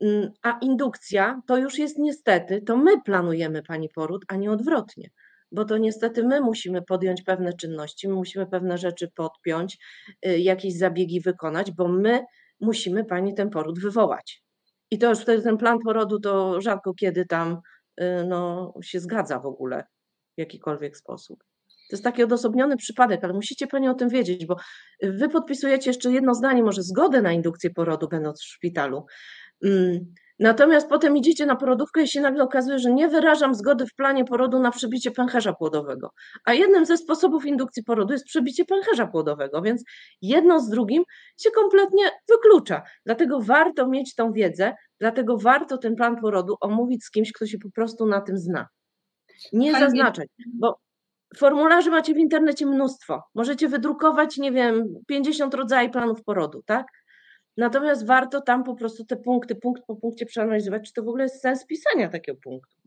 Mm, 0.00 0.30
a 0.42 0.58
indukcja 0.58 1.40
to 1.46 1.56
już 1.56 1.78
jest 1.78 1.98
niestety, 1.98 2.62
to 2.62 2.76
my 2.76 3.02
planujemy 3.02 3.62
pani 3.62 3.88
poród, 3.88 4.24
a 4.28 4.36
nie 4.36 4.50
odwrotnie. 4.50 5.10
Bo 5.52 5.64
to 5.64 5.78
niestety 5.78 6.24
my 6.24 6.40
musimy 6.40 6.82
podjąć 6.82 7.22
pewne 7.22 7.52
czynności, 7.52 8.08
my 8.08 8.14
musimy 8.14 8.46
pewne 8.46 8.78
rzeczy 8.78 9.10
podpiąć, 9.14 9.78
y, 10.26 10.38
jakieś 10.38 10.78
zabiegi 10.78 11.20
wykonać, 11.20 11.72
bo 11.72 11.88
my 11.88 12.24
musimy 12.60 13.04
pani 13.04 13.34
ten 13.34 13.50
poród 13.50 13.80
wywołać. 13.80 14.42
I 14.90 14.98
to 14.98 15.08
już 15.08 15.18
wtedy 15.18 15.42
ten 15.42 15.56
plan 15.56 15.78
porodu 15.78 16.20
to 16.20 16.60
rzadko 16.60 16.94
kiedy 16.94 17.26
tam 17.26 17.60
y, 18.00 18.04
no, 18.28 18.72
się 18.82 19.00
zgadza 19.00 19.38
w 19.38 19.46
ogóle 19.46 19.84
w 20.36 20.40
jakikolwiek 20.40 20.96
sposób. 20.96 21.38
To 21.66 21.96
jest 21.96 22.04
taki 22.04 22.22
odosobniony 22.22 22.76
przypadek, 22.76 23.24
ale 23.24 23.32
musicie 23.32 23.66
Pani 23.66 23.88
o 23.88 23.94
tym 23.94 24.08
wiedzieć, 24.08 24.46
bo 24.46 24.56
Wy 25.02 25.28
podpisujecie 25.28 25.90
jeszcze 25.90 26.12
jedno 26.12 26.34
zdanie, 26.34 26.62
może 26.62 26.82
zgodę 26.82 27.22
na 27.22 27.32
indukcję 27.32 27.70
porodu, 27.70 28.08
będąc 28.08 28.40
w 28.40 28.44
szpitalu, 28.44 29.06
Mm. 29.64 30.14
Natomiast 30.38 30.88
potem 30.88 31.16
idziecie 31.16 31.46
na 31.46 31.56
porodówkę 31.56 32.02
i 32.02 32.08
się 32.08 32.20
nagle 32.20 32.44
okazuje, 32.44 32.78
że 32.78 32.92
nie 32.92 33.08
wyrażam 33.08 33.54
zgody 33.54 33.86
w 33.86 33.94
planie 33.94 34.24
porodu 34.24 34.60
na 34.60 34.70
przebicie 34.70 35.10
pęcherza 35.10 35.52
płodowego. 35.52 36.10
A 36.44 36.54
jednym 36.54 36.86
ze 36.86 36.96
sposobów 36.96 37.46
indukcji 37.46 37.84
porodu 37.84 38.12
jest 38.12 38.24
przebicie 38.24 38.64
pęcherza 38.64 39.06
płodowego, 39.06 39.62
więc 39.62 39.82
jedno 40.22 40.60
z 40.60 40.68
drugim 40.68 41.02
się 41.38 41.50
kompletnie 41.50 42.04
wyklucza. 42.28 42.82
Dlatego 43.06 43.40
warto 43.40 43.88
mieć 43.88 44.14
tą 44.14 44.32
wiedzę, 44.32 44.74
dlatego 45.00 45.38
warto 45.38 45.78
ten 45.78 45.96
plan 45.96 46.20
porodu 46.20 46.56
omówić 46.60 47.04
z 47.04 47.10
kimś, 47.10 47.32
kto 47.32 47.46
się 47.46 47.58
po 47.58 47.70
prostu 47.70 48.06
na 48.06 48.20
tym 48.20 48.38
zna. 48.38 48.66
Nie 49.52 49.72
Fajnie. 49.72 49.86
zaznaczać, 49.86 50.28
bo 50.54 50.78
formularzy 51.36 51.90
macie 51.90 52.14
w 52.14 52.18
internecie 52.18 52.66
mnóstwo. 52.66 53.22
Możecie 53.34 53.68
wydrukować, 53.68 54.36
nie 54.36 54.52
wiem, 54.52 54.84
50 55.06 55.54
rodzajów 55.54 55.92
planów 55.92 56.24
porodu, 56.24 56.62
tak? 56.66 56.86
Natomiast 57.56 58.06
warto 58.06 58.40
tam 58.40 58.64
po 58.64 58.74
prostu 58.74 59.04
te 59.04 59.16
punkty, 59.16 59.54
punkt 59.54 59.82
po 59.86 59.96
punkcie 59.96 60.26
przeanalizować, 60.26 60.86
czy 60.86 60.92
to 60.92 61.02
w 61.02 61.08
ogóle 61.08 61.24
jest 61.24 61.40
sens 61.40 61.66
pisania 61.66 62.08
takiego 62.08 62.38
punktu. 62.42 62.85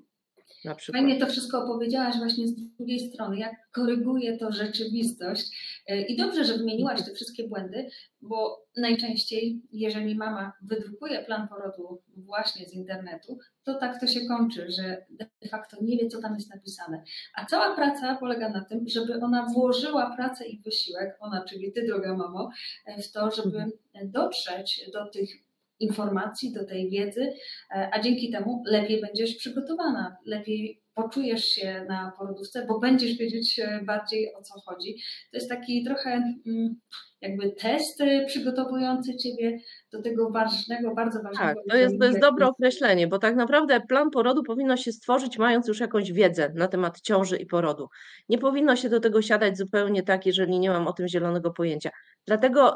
Na 0.65 0.75
przykład. 0.75 1.03
Fajnie 1.03 1.19
to 1.19 1.27
wszystko 1.27 1.63
opowiedziałaś 1.63 2.17
właśnie 2.17 2.47
z 2.47 2.55
drugiej 2.55 2.99
strony, 2.99 3.37
jak 3.37 3.53
koryguje 3.71 4.37
to 4.37 4.51
rzeczywistość. 4.51 5.45
E, 5.87 6.01
I 6.01 6.17
dobrze, 6.17 6.45
że 6.45 6.57
wymieniłaś 6.57 7.05
te 7.05 7.13
wszystkie 7.13 7.47
błędy, 7.47 7.89
bo 8.21 8.65
najczęściej, 8.77 9.61
jeżeli 9.71 10.15
mama 10.15 10.53
wydrukuje 10.61 11.23
plan 11.23 11.47
porodu 11.47 12.01
właśnie 12.17 12.65
z 12.65 12.73
internetu, 12.73 13.37
to 13.63 13.73
tak 13.73 13.99
to 13.99 14.07
się 14.07 14.25
kończy, 14.25 14.71
że 14.71 15.05
de 15.41 15.49
facto 15.49 15.77
nie 15.81 15.97
wie, 15.97 16.07
co 16.07 16.21
tam 16.21 16.35
jest 16.35 16.49
napisane. 16.49 17.03
A 17.35 17.45
cała 17.45 17.75
praca 17.75 18.15
polega 18.15 18.49
na 18.49 18.65
tym, 18.65 18.87
żeby 18.87 19.13
ona 19.21 19.45
włożyła 19.45 20.15
pracę 20.15 20.47
i 20.47 20.61
wysiłek, 20.61 21.17
ona, 21.19 21.43
czyli 21.43 21.71
ty, 21.71 21.85
droga 21.87 22.15
mamo, 22.15 22.49
e, 22.85 23.01
w 23.01 23.11
to, 23.11 23.31
żeby 23.31 23.57
mhm. 23.57 23.73
dotrzeć 24.11 24.89
do 24.93 25.05
tych 25.05 25.48
informacji, 25.79 26.53
do 26.53 26.65
tej 26.65 26.89
wiedzy, 26.89 27.33
e, 27.71 27.89
a 27.93 28.01
dzięki 28.01 28.31
temu 28.31 28.63
lepiej 28.65 29.01
będziesz 29.01 29.35
przygotowana, 29.35 30.17
lepiej 30.25 30.81
poczujesz 31.03 31.45
się 31.45 31.85
na 31.89 32.11
porodówce, 32.17 32.65
bo 32.65 32.79
będziesz 32.79 33.17
wiedzieć 33.17 33.59
e, 33.59 33.81
bardziej 33.83 34.35
o 34.35 34.41
co 34.41 34.59
chodzi. 34.59 34.95
To 35.31 35.37
jest 35.37 35.49
taki 35.49 35.83
trochę 35.83 36.09
mm, 36.47 36.75
jakby 37.21 37.51
test 37.51 38.01
e, 38.01 38.25
przygotowujący 38.25 39.15
Ciebie 39.15 39.59
do 39.91 40.01
tego 40.01 40.29
ważnego, 40.29 40.95
bardzo 40.95 41.23
ważnego. 41.23 41.53
Tak, 41.53 41.57
to 41.69 41.77
jest, 41.77 41.99
to 41.99 42.05
jest 42.05 42.19
dobre 42.19 42.47
określenie, 42.47 43.07
bo 43.07 43.19
tak 43.19 43.35
naprawdę 43.35 43.81
plan 43.81 44.09
porodu 44.09 44.43
powinno 44.43 44.77
się 44.77 44.91
stworzyć 44.91 45.37
mając 45.37 45.67
już 45.67 45.79
jakąś 45.79 46.11
wiedzę 46.11 46.51
na 46.55 46.67
temat 46.67 47.01
ciąży 47.01 47.37
i 47.37 47.45
porodu. 47.45 47.87
Nie 48.29 48.37
powinno 48.37 48.75
się 48.75 48.89
do 48.89 48.99
tego 48.99 49.21
siadać 49.21 49.57
zupełnie 49.57 50.03
tak, 50.03 50.25
jeżeli 50.25 50.59
nie 50.59 50.69
mam 50.69 50.87
o 50.87 50.93
tym 50.93 51.07
zielonego 51.07 51.51
pojęcia. 51.51 51.89
Dlatego 52.29 52.75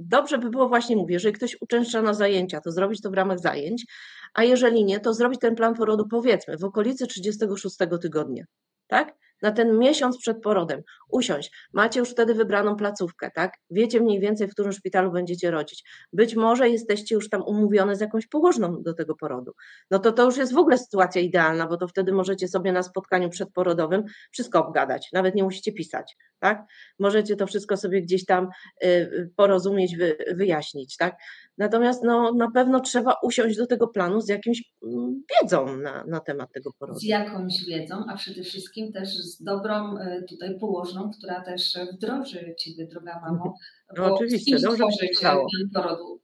dobrze 0.00 0.38
by 0.38 0.50
było 0.50 0.68
właśnie, 0.68 0.96
mówię, 0.96 1.14
jeżeli 1.14 1.34
ktoś 1.34 1.56
uczęszcza 1.60 2.02
na 2.02 2.14
zajęcia, 2.14 2.60
to 2.60 2.72
zrobić 2.72 3.00
to 3.02 3.10
w 3.10 3.14
ramach 3.14 3.38
zajęć, 3.38 3.86
a 4.34 4.44
jeżeli 4.44 4.84
nie, 4.84 5.00
to 5.00 5.14
zrobić 5.14 5.40
ten 5.40 5.54
plan 5.54 5.74
porodu 5.74 6.08
powiedzmy 6.10 6.58
w 6.58 6.64
okolicy 6.64 7.06
36 7.06 7.76
tygodnia, 8.02 8.44
tak? 8.86 9.14
Na 9.42 9.52
ten 9.52 9.78
miesiąc 9.78 10.18
przed 10.18 10.42
porodem 10.42 10.82
usiąść. 11.10 11.52
Macie 11.72 12.00
już 12.00 12.10
wtedy 12.10 12.34
wybraną 12.34 12.76
placówkę, 12.76 13.30
tak? 13.34 13.52
Wiecie 13.70 14.00
mniej 14.00 14.20
więcej, 14.20 14.48
w 14.48 14.52
którym 14.52 14.72
szpitalu 14.72 15.12
będziecie 15.12 15.50
rodzić. 15.50 15.84
Być 16.12 16.36
może 16.36 16.68
jesteście 16.68 17.14
już 17.14 17.28
tam 17.28 17.42
umówione 17.42 17.96
z 17.96 18.00
jakąś 18.00 18.26
położną 18.26 18.82
do 18.82 18.94
tego 18.94 19.14
porodu. 19.14 19.52
No 19.90 19.98
to 19.98 20.12
to 20.12 20.24
już 20.24 20.36
jest 20.36 20.54
w 20.54 20.58
ogóle 20.58 20.78
sytuacja 20.78 21.20
idealna, 21.20 21.66
bo 21.66 21.76
to 21.76 21.88
wtedy 21.88 22.12
możecie 22.12 22.48
sobie 22.48 22.72
na 22.72 22.82
spotkaniu 22.82 23.30
przedporodowym 23.30 24.04
wszystko 24.30 24.66
obgadać. 24.66 25.08
Nawet 25.12 25.34
nie 25.34 25.42
musicie 25.42 25.72
pisać, 25.72 26.16
tak? 26.38 26.64
Możecie 26.98 27.36
to 27.36 27.46
wszystko 27.46 27.76
sobie 27.76 28.02
gdzieś 28.02 28.24
tam 28.24 28.48
y, 28.84 29.30
porozumieć, 29.36 29.96
wyjaśnić, 30.34 30.96
tak? 30.96 31.16
Natomiast 31.58 32.02
no, 32.04 32.32
na 32.32 32.50
pewno 32.50 32.80
trzeba 32.80 33.14
usiąść 33.22 33.56
do 33.56 33.66
tego 33.66 33.88
planu 33.88 34.20
z 34.20 34.28
jakimś 34.28 34.62
mm, 34.82 35.22
wiedzą 35.30 35.76
na, 35.76 36.04
na 36.04 36.20
temat 36.20 36.52
tego 36.52 36.70
porodu. 36.78 36.98
Z 36.98 37.04
jakąś 37.04 37.64
wiedzą, 37.68 38.04
a 38.08 38.16
przede 38.16 38.42
wszystkim 38.42 38.92
też 38.92 39.08
z 39.08 39.42
dobrą 39.42 39.98
e, 39.98 40.22
tutaj 40.22 40.58
położną 40.58 40.97
która 41.18 41.40
też 41.40 41.78
wdroży 41.92 42.54
Ciebie, 42.58 42.86
droga 42.86 43.20
mamo. 43.20 43.54
No, 43.96 44.14
oczywiście, 44.14 44.58
dobrze 44.58 45.06
plan 45.20 45.38
porodu. 45.74 46.20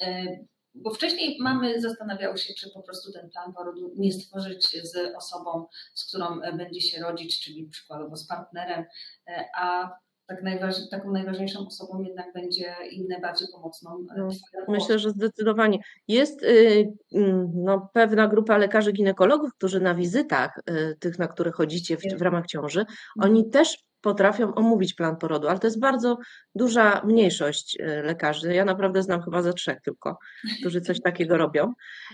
E, 0.00 0.26
bo 0.74 0.90
wcześniej 0.90 1.36
mamy 1.40 1.80
zastanawiały 1.80 2.38
się, 2.38 2.54
czy 2.54 2.70
po 2.70 2.82
prostu 2.82 3.12
ten 3.12 3.30
plan 3.30 3.52
porodu 3.52 3.92
nie 3.96 4.12
stworzyć 4.12 4.66
z 4.82 5.16
osobą, 5.16 5.66
z 5.94 6.08
którą 6.08 6.40
będzie 6.56 6.80
się 6.80 7.02
rodzić, 7.02 7.44
czyli 7.44 7.68
przykładowo 7.68 8.16
z 8.16 8.26
partnerem, 8.26 8.84
e, 9.28 9.44
a 9.56 9.98
tak 10.28 10.42
najważ, 10.42 10.74
taką 10.90 11.12
najważniejszą 11.12 11.66
osobą 11.66 12.02
jednak 12.02 12.32
będzie 12.34 12.74
inne, 12.90 13.20
bardziej 13.20 13.48
pomocną. 13.52 14.06
E, 14.16 14.18
no, 14.18 14.28
myślę, 14.68 14.98
że 14.98 15.10
zdecydowanie. 15.10 15.78
Jest 16.08 16.42
y, 16.42 16.92
mm, 17.14 17.50
no, 17.54 17.90
pewna 17.92 18.28
grupa 18.28 18.58
lekarzy 18.58 18.92
ginekologów, 18.92 19.54
którzy 19.54 19.80
na 19.80 19.94
wizytach, 19.94 20.58
y, 20.70 20.96
tych, 21.00 21.18
na 21.18 21.28
które 21.28 21.52
chodzicie 21.52 21.96
w, 21.96 22.00
w 22.18 22.22
ramach 22.22 22.46
ciąży, 22.46 22.84
oni 23.20 23.40
mhm. 23.40 23.50
też 23.50 23.87
potrafią 24.00 24.54
omówić 24.54 24.94
plan 24.94 25.16
porodu, 25.16 25.48
ale 25.48 25.58
to 25.58 25.66
jest 25.66 25.80
bardzo 25.80 26.18
duża 26.54 27.02
mniejszość 27.04 27.76
e, 27.80 28.02
lekarzy. 28.02 28.54
Ja 28.54 28.64
naprawdę 28.64 29.02
znam 29.02 29.22
chyba 29.22 29.42
ze 29.42 29.52
trzech 29.52 29.80
tylko, 29.80 30.18
którzy 30.60 30.80
coś 30.80 31.00
takiego 31.00 31.36
robią. 31.36 31.72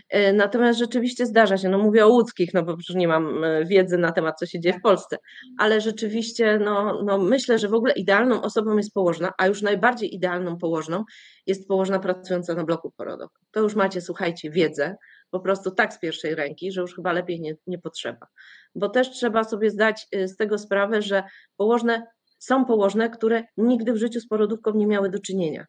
E, 0.08 0.32
natomiast 0.32 0.78
rzeczywiście 0.78 1.26
zdarza 1.26 1.58
się, 1.58 1.68
no 1.68 1.78
mówię 1.78 2.06
o 2.06 2.08
łódzkich, 2.08 2.54
no 2.54 2.62
bo 2.62 2.76
przecież 2.76 2.96
nie 2.96 3.08
mam 3.08 3.44
e, 3.44 3.64
wiedzy 3.64 3.98
na 3.98 4.12
temat, 4.12 4.38
co 4.38 4.46
się 4.46 4.60
dzieje 4.60 4.78
w 4.78 4.82
Polsce, 4.82 5.16
ale 5.58 5.80
rzeczywiście 5.80 6.58
no, 6.58 7.02
no 7.04 7.18
myślę, 7.18 7.58
że 7.58 7.68
w 7.68 7.74
ogóle 7.74 7.92
idealną 7.92 8.42
osobą 8.42 8.76
jest 8.76 8.94
położna, 8.94 9.32
a 9.38 9.46
już 9.46 9.62
najbardziej 9.62 10.14
idealną 10.14 10.58
położną 10.58 11.04
jest 11.46 11.68
położna 11.68 11.98
pracująca 11.98 12.54
na 12.54 12.64
bloku 12.64 12.92
porodowym. 12.96 13.38
To 13.50 13.60
już 13.60 13.74
macie, 13.74 14.00
słuchajcie, 14.00 14.50
wiedzę, 14.50 14.96
po 15.30 15.40
prostu 15.40 15.70
tak 15.70 15.94
z 15.94 15.98
pierwszej 15.98 16.34
ręki, 16.34 16.72
że 16.72 16.80
już 16.80 16.94
chyba 16.94 17.12
lepiej 17.12 17.40
nie, 17.40 17.56
nie 17.66 17.78
potrzeba. 17.78 18.26
Bo 18.74 18.88
też 18.88 19.10
trzeba 19.10 19.44
sobie 19.44 19.70
zdać 19.70 20.06
y, 20.16 20.28
z 20.28 20.36
tego 20.36 20.58
sprawę, 20.58 21.02
że 21.02 21.22
położne 21.56 22.06
są 22.38 22.64
położne, 22.64 23.10
które 23.10 23.44
nigdy 23.56 23.92
w 23.92 23.96
życiu 23.96 24.20
z 24.20 24.28
porodówką 24.28 24.74
nie 24.74 24.86
miały 24.86 25.10
do 25.10 25.18
czynienia. 25.18 25.66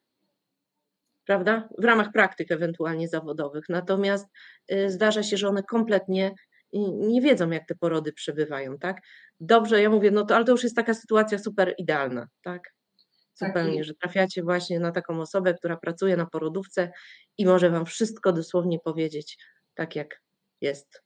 Prawda? 1.26 1.70
W 1.78 1.84
ramach 1.84 2.12
praktyk 2.12 2.52
ewentualnie 2.52 3.08
zawodowych. 3.08 3.66
Natomiast 3.70 4.28
y, 4.72 4.90
zdarza 4.90 5.24
się, 5.24 5.38
że 5.38 5.48
one 5.48 5.64
kompletnie 5.64 6.32
nie 6.94 7.22
wiedzą, 7.22 7.50
jak 7.50 7.68
te 7.68 7.76
porody 7.76 8.14
przebywają, 8.14 8.78
tak? 8.78 9.02
Dobrze, 9.40 9.82
ja 9.82 9.90
mówię, 9.90 10.12
no 10.12 10.26
to, 10.26 10.36
ale 10.36 10.46
to 10.46 10.52
już 10.52 10.64
jest 10.64 10.76
taka 10.76 10.94
sytuacja 10.94 11.38
super 11.38 11.76
idealna, 11.78 12.28
tak? 12.42 12.74
tak 13.40 13.50
Zupełnie, 13.50 13.84
że 13.84 13.94
trafiacie 13.94 14.44
właśnie 14.44 14.80
na 14.80 14.92
taką 14.92 15.22
osobę, 15.22 15.54
która 15.54 15.78
pracuje 15.78 16.18
na 16.18 16.26
porodówce 16.26 16.92
i 17.38 17.46
może 17.46 17.70
Wam 17.70 17.86
wszystko 17.86 18.34
dosłownie 18.34 18.80
powiedzieć, 18.80 19.38
tak 19.76 19.96
jak 19.96 20.22
jest. 20.62 21.05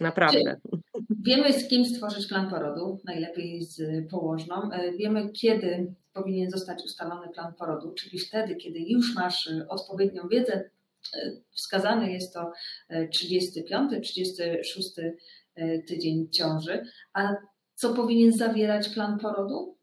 Naprawdę. 0.00 0.56
Wiemy, 1.26 1.52
z 1.52 1.68
kim 1.68 1.84
stworzyć 1.84 2.26
plan 2.26 2.50
porodu, 2.50 3.00
najlepiej 3.04 3.62
z 3.62 3.80
położną. 4.10 4.70
E, 4.72 4.92
wiemy, 4.92 5.32
kiedy 5.32 5.94
powinien 6.12 6.50
zostać 6.50 6.84
ustalony 6.84 7.28
plan 7.28 7.54
porodu, 7.54 7.94
czyli 7.94 8.18
wtedy, 8.18 8.56
kiedy 8.56 8.78
już 8.78 9.14
masz 9.14 9.46
e, 9.46 9.68
odpowiednią 9.68 10.28
wiedzę. 10.28 10.70
E, 11.14 11.32
wskazany 11.50 12.12
jest 12.12 12.34
to 12.34 12.52
35, 13.14 13.92
36 14.02 14.88
tydzień 15.88 16.30
ciąży. 16.30 16.82
A 17.12 17.34
co 17.74 17.94
powinien 17.94 18.32
zawierać 18.32 18.88
plan 18.88 19.18
porodu? 19.18 19.75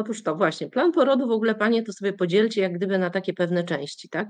Otóż 0.00 0.22
to 0.22 0.36
właśnie, 0.36 0.68
plan 0.68 0.92
porodu 0.92 1.28
w 1.28 1.30
ogóle 1.30 1.54
Panie 1.54 1.82
to 1.82 1.92
sobie 1.92 2.12
podzielcie 2.12 2.60
jak 2.60 2.72
gdyby 2.72 2.98
na 2.98 3.10
takie 3.10 3.32
pewne 3.32 3.64
części, 3.64 4.08
tak? 4.08 4.28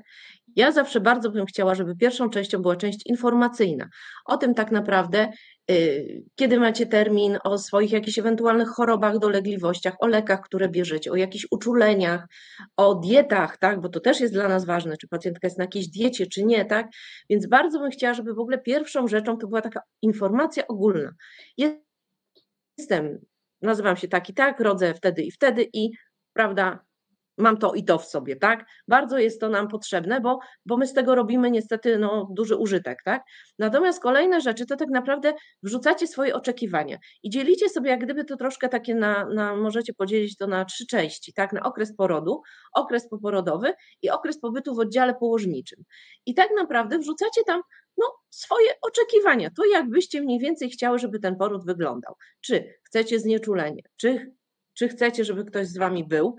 Ja 0.57 0.73
zawsze 0.73 1.01
bardzo 1.01 1.31
bym 1.31 1.47
chciała, 1.47 1.75
żeby 1.75 1.97
pierwszą 1.97 2.31
częścią 2.31 2.63
była 2.63 2.77
część 2.77 3.07
informacyjna. 3.07 3.89
O 4.27 4.37
tym 4.37 4.55
tak 4.55 4.71
naprawdę, 4.73 5.29
yy, 5.69 6.23
kiedy 6.35 6.61
macie 6.61 6.87
termin, 6.87 7.39
o 7.45 7.59
swoich 7.59 7.93
jakichś 7.93 8.19
ewentualnych 8.19 8.69
chorobach, 8.69 9.19
dolegliwościach, 9.19 9.95
o 10.01 10.07
lekach, 10.07 10.41
które 10.41 10.69
bierzecie, 10.69 11.13
o 11.13 11.17
jakichś 11.17 11.47
uczuleniach, 11.51 12.27
o 12.77 12.95
dietach, 12.95 13.59
tak? 13.59 13.81
Bo 13.81 13.89
to 13.89 14.01
też 14.01 14.21
jest 14.21 14.33
dla 14.33 14.49
nas 14.49 14.65
ważne, 14.65 14.97
czy 14.97 15.09
pacjentka 15.09 15.47
jest 15.47 15.59
na 15.59 15.65
jakiejś 15.65 15.89
diecie, 15.89 16.27
czy 16.27 16.45
nie, 16.45 16.65
tak? 16.65 16.87
Więc 17.31 17.47
bardzo 17.47 17.79
bym 17.79 17.91
chciała, 17.91 18.15
żeby 18.15 18.35
w 18.35 18.39
ogóle 18.39 18.59
pierwszą 18.59 19.09
rzeczą 19.09 19.39
to 19.39 19.47
była 19.47 19.63
taka 19.63 19.81
informacja 20.03 20.67
ogólna. 20.67 21.11
Jestem 22.79 23.30
nazywam 23.63 23.97
się 23.97 24.09
tak 24.09 24.31
i 24.31 24.35
tak, 24.35 24.61
rodzę 24.61 24.95
wtedy 24.95 25.23
i 25.23 25.31
wtedy 25.31 25.69
i 25.73 25.91
prawda, 26.33 26.85
mam 27.41 27.57
to 27.57 27.75
i 27.75 27.85
to 27.85 27.99
w 27.99 28.05
sobie, 28.05 28.37
tak? 28.37 28.67
Bardzo 28.89 29.19
jest 29.19 29.41
to 29.41 29.49
nam 29.49 29.69
potrzebne, 29.69 30.21
bo, 30.21 30.39
bo 30.67 30.77
my 30.77 30.87
z 30.87 30.93
tego 30.93 31.15
robimy 31.15 31.51
niestety 31.51 31.99
no, 31.99 32.29
duży 32.31 32.57
użytek, 32.57 32.99
tak? 33.05 33.23
Natomiast 33.59 34.03
kolejne 34.03 34.41
rzeczy 34.41 34.67
to 34.67 34.77
tak 34.77 34.89
naprawdę 34.89 35.35
wrzucacie 35.63 36.07
swoje 36.07 36.35
oczekiwania 36.35 36.99
i 37.23 37.31
dzielicie 37.31 37.69
sobie 37.69 37.91
jak 37.91 38.05
gdyby 38.05 38.25
to 38.25 38.37
troszkę 38.37 38.69
takie 38.69 38.95
na, 38.95 39.27
na 39.35 39.57
możecie 39.57 39.95
podzielić 39.95 40.37
to 40.37 40.47
na 40.47 40.65
trzy 40.65 40.87
części, 40.87 41.33
tak? 41.33 41.53
Na 41.53 41.63
okres 41.63 41.97
porodu, 41.97 42.43
okres 42.75 43.09
poporodowy 43.09 43.73
i 44.03 44.11
okres 44.11 44.41
pobytu 44.41 44.75
w 44.75 44.79
oddziale 44.79 45.15
położniczym. 45.15 45.85
I 46.27 46.35
tak 46.35 46.49
naprawdę 46.57 46.99
wrzucacie 46.99 47.45
tam 47.47 47.63
no, 47.99 48.15
swoje 48.31 48.71
oczekiwania, 48.83 49.51
to 49.57 49.65
jakbyście 49.65 50.21
mniej 50.21 50.39
więcej 50.39 50.71
chciały, 50.71 50.99
żeby 50.99 51.21
ten 51.21 51.37
poród 51.37 51.67
wyglądał. 51.67 52.15
Czy 52.41 52.75
chcecie 52.83 53.19
znieczulenie, 53.19 53.83
czy, 53.97 54.33
czy 54.75 54.89
chcecie, 54.89 55.25
żeby 55.25 55.45
ktoś 55.45 55.67
z 55.67 55.79
wami 55.79 56.05
był, 56.05 56.37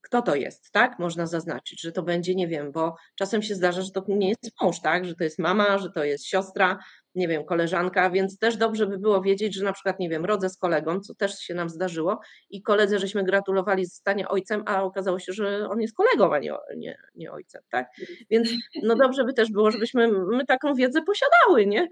kto 0.00 0.22
to 0.22 0.34
jest, 0.34 0.70
tak? 0.72 0.98
Można 0.98 1.26
zaznaczyć, 1.26 1.80
że 1.82 1.92
to 1.92 2.02
będzie, 2.02 2.34
nie 2.34 2.48
wiem, 2.48 2.72
bo 2.72 2.96
czasem 3.14 3.42
się 3.42 3.54
zdarza, 3.54 3.82
że 3.82 3.90
to 3.90 4.04
nie 4.08 4.28
jest 4.28 4.50
mąż, 4.62 4.80
tak? 4.80 5.04
Że 5.04 5.14
to 5.14 5.24
jest 5.24 5.38
mama, 5.38 5.78
że 5.78 5.90
to 5.90 6.04
jest 6.04 6.26
siostra, 6.26 6.78
nie 7.14 7.28
wiem, 7.28 7.44
koleżanka, 7.44 8.10
więc 8.10 8.38
też 8.38 8.56
dobrze 8.56 8.86
by 8.86 8.98
było 8.98 9.22
wiedzieć, 9.22 9.54
że 9.54 9.64
na 9.64 9.72
przykład, 9.72 9.98
nie 9.98 10.08
wiem, 10.08 10.24
rodzę 10.24 10.48
z 10.48 10.56
kolegą, 10.56 11.00
co 11.00 11.14
też 11.14 11.38
się 11.38 11.54
nam 11.54 11.68
zdarzyło 11.68 12.20
i 12.50 12.62
koledze 12.62 12.98
żeśmy 12.98 13.24
gratulowali 13.24 13.86
zostania 13.86 14.28
ojcem, 14.28 14.62
a 14.66 14.82
okazało 14.82 15.18
się, 15.18 15.32
że 15.32 15.68
on 15.68 15.80
jest 15.80 15.94
kolegą, 15.94 16.34
a 16.34 16.38
nie, 16.38 16.52
nie, 16.76 16.98
nie 17.14 17.32
ojcem, 17.32 17.62
tak? 17.70 17.86
Więc 18.30 18.48
no 18.82 18.96
dobrze 18.96 19.24
by 19.24 19.32
też 19.32 19.52
było, 19.52 19.70
żebyśmy 19.70 20.08
my 20.12 20.46
taką 20.46 20.74
wiedzę 20.74 21.02
posiadały, 21.02 21.66
nie? 21.66 21.88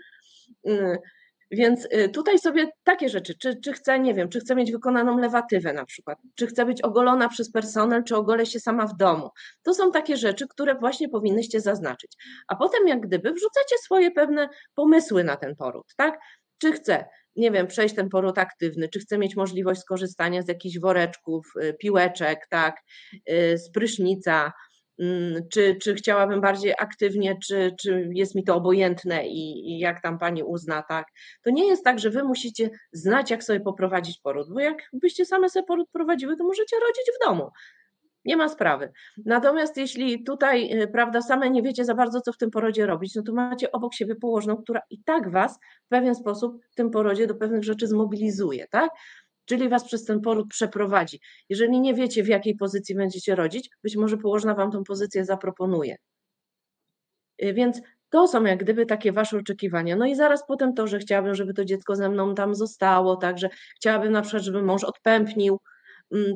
Więc 1.50 1.85
y, 1.85 2.09
tutaj 2.09 2.38
sobie 2.38 2.71
takie 2.85 3.09
rzeczy, 3.09 3.35
czy, 3.38 3.61
czy 3.64 3.73
chcę, 3.73 3.99
nie 4.00 4.14
wiem, 4.14 4.28
czy 4.28 4.40
chcę 4.40 4.55
mieć 4.55 4.73
wykonaną 4.73 5.19
lewatywę 5.19 5.73
na 5.73 5.85
przykład, 5.85 6.19
czy 6.35 6.47
chcę 6.47 6.64
być 6.64 6.83
ogolona 6.83 7.28
przez 7.28 7.52
personel, 7.52 8.05
czy 8.05 8.17
ogolę 8.17 8.47
się 8.47 8.61
sama 8.61 8.87
w 8.87 8.97
domu. 8.97 9.31
To 9.62 9.75
są 9.75 9.93
takie 9.93 10.17
rzeczy, 10.17 10.49
które 10.49 10.75
właśnie 10.75 11.09
powinnyście 11.09 11.61
zaznaczyć. 11.61 12.12
A 12.49 12.57
potem 12.57 12.88
jak 12.88 13.00
gdyby 13.00 13.33
wrzucacie 13.33 13.78
swoje 13.78 14.11
pewne 14.11 14.49
pomysły 14.75 15.25
na 15.25 15.37
ten 15.37 15.57
poród, 15.57 15.87
tak? 15.97 16.19
Czy 16.59 16.73
chcę, 16.73 17.05
nie 17.37 17.50
wiem, 17.50 17.67
przejść 17.67 17.95
ten 17.95 18.09
poród 18.09 18.38
aktywny, 18.38 18.88
czy 18.88 19.00
chcę 19.00 19.19
mieć 19.19 19.37
możliwość 19.37 19.81
skorzystania 19.81 20.43
z 20.43 20.49
jakichś 20.49 20.78
woreczków, 20.78 21.47
y, 21.62 21.75
piłeczek, 21.75 22.47
tak, 22.50 22.76
y, 23.31 23.59
z 23.59 23.71
prysznica, 23.71 24.52
czy, 25.52 25.76
czy 25.83 25.95
chciałabym 25.95 26.40
bardziej 26.40 26.73
aktywnie, 26.78 27.37
czy, 27.47 27.75
czy 27.81 28.11
jest 28.12 28.35
mi 28.35 28.45
to 28.45 28.57
obojętne 28.57 29.28
i, 29.28 29.71
i, 29.71 29.78
jak 29.78 30.02
tam 30.02 30.19
pani 30.19 30.43
uzna, 30.43 30.83
tak. 30.83 31.07
To 31.43 31.50
nie 31.50 31.67
jest 31.67 31.85
tak, 31.85 31.99
że 31.99 32.11
wy 32.11 32.25
musicie 32.25 32.71
znać, 32.93 33.31
jak 33.31 33.45
sobie 33.45 33.61
poprowadzić 33.61 34.21
poród, 34.21 34.49
bo 34.55 34.61
jakbyście 34.61 35.26
same 35.26 35.50
sobie 35.50 35.67
poród 35.67 35.88
prowadziły, 35.93 36.37
to 36.37 36.45
możecie 36.45 36.76
rodzić 36.76 37.05
w 37.17 37.26
domu. 37.26 37.50
Nie 38.25 38.37
ma 38.37 38.49
sprawy. 38.49 38.93
Natomiast 39.26 39.76
jeśli 39.76 40.25
tutaj, 40.25 40.83
y, 40.83 40.88
prawda, 40.88 41.23
same 41.23 41.50
nie 41.50 41.62
wiecie 41.62 41.85
za 41.85 41.95
bardzo, 41.95 42.21
co 42.21 42.33
w 42.33 42.37
tym 42.37 42.50
porodzie 42.50 42.87
robić, 42.87 43.14
no 43.14 43.23
to 43.23 43.33
macie 43.33 43.73
obok 43.73 43.95
siebie 43.95 44.14
położną, 44.14 44.57
która 44.57 44.81
i 44.90 45.02
tak 45.02 45.31
was 45.31 45.59
w 45.87 45.88
pewien 45.88 46.14
sposób 46.14 46.59
w 46.71 46.75
tym 46.75 46.90
porodzie 46.90 47.26
do 47.26 47.35
pewnych 47.35 47.64
rzeczy 47.64 47.87
zmobilizuje, 47.87 48.67
tak? 48.71 48.90
Czyli 49.49 49.69
Was 49.69 49.85
przez 49.85 50.05
ten 50.05 50.21
poród 50.21 50.49
przeprowadzi. 50.49 51.21
Jeżeli 51.49 51.81
nie 51.81 51.95
wiecie, 51.95 52.23
w 52.23 52.28
jakiej 52.28 52.57
pozycji 52.57 52.95
będziecie 52.95 53.35
rodzić, 53.35 53.71
być 53.83 53.97
może 53.97 54.17
położna 54.17 54.55
Wam 54.55 54.71
tą 54.71 54.85
pozycję 54.85 55.25
zaproponuje. 55.25 55.97
Y, 57.43 57.52
więc 57.52 57.81
to 58.11 58.28
są 58.28 58.45
jak 58.45 58.59
gdyby 58.59 58.87
takie 58.87 59.12
Wasze 59.12 59.38
oczekiwania. 59.38 59.97
No 59.97 60.07
i 60.07 60.14
zaraz 60.14 60.47
potem 60.47 60.75
to, 60.75 60.87
że 60.87 60.99
chciałabym, 60.99 61.35
żeby 61.35 61.55
to 61.55 61.64
dziecko 61.64 61.97
ze 61.97 62.09
mną 62.09 62.35
tam 62.35 62.55
zostało, 62.55 63.17
także 63.17 63.49
chciałabym 63.76 64.12
na 64.12 64.23
przykład, 64.23 64.43
żeby 64.43 64.62
mąż 64.62 64.85
odpępnił, 64.85 65.61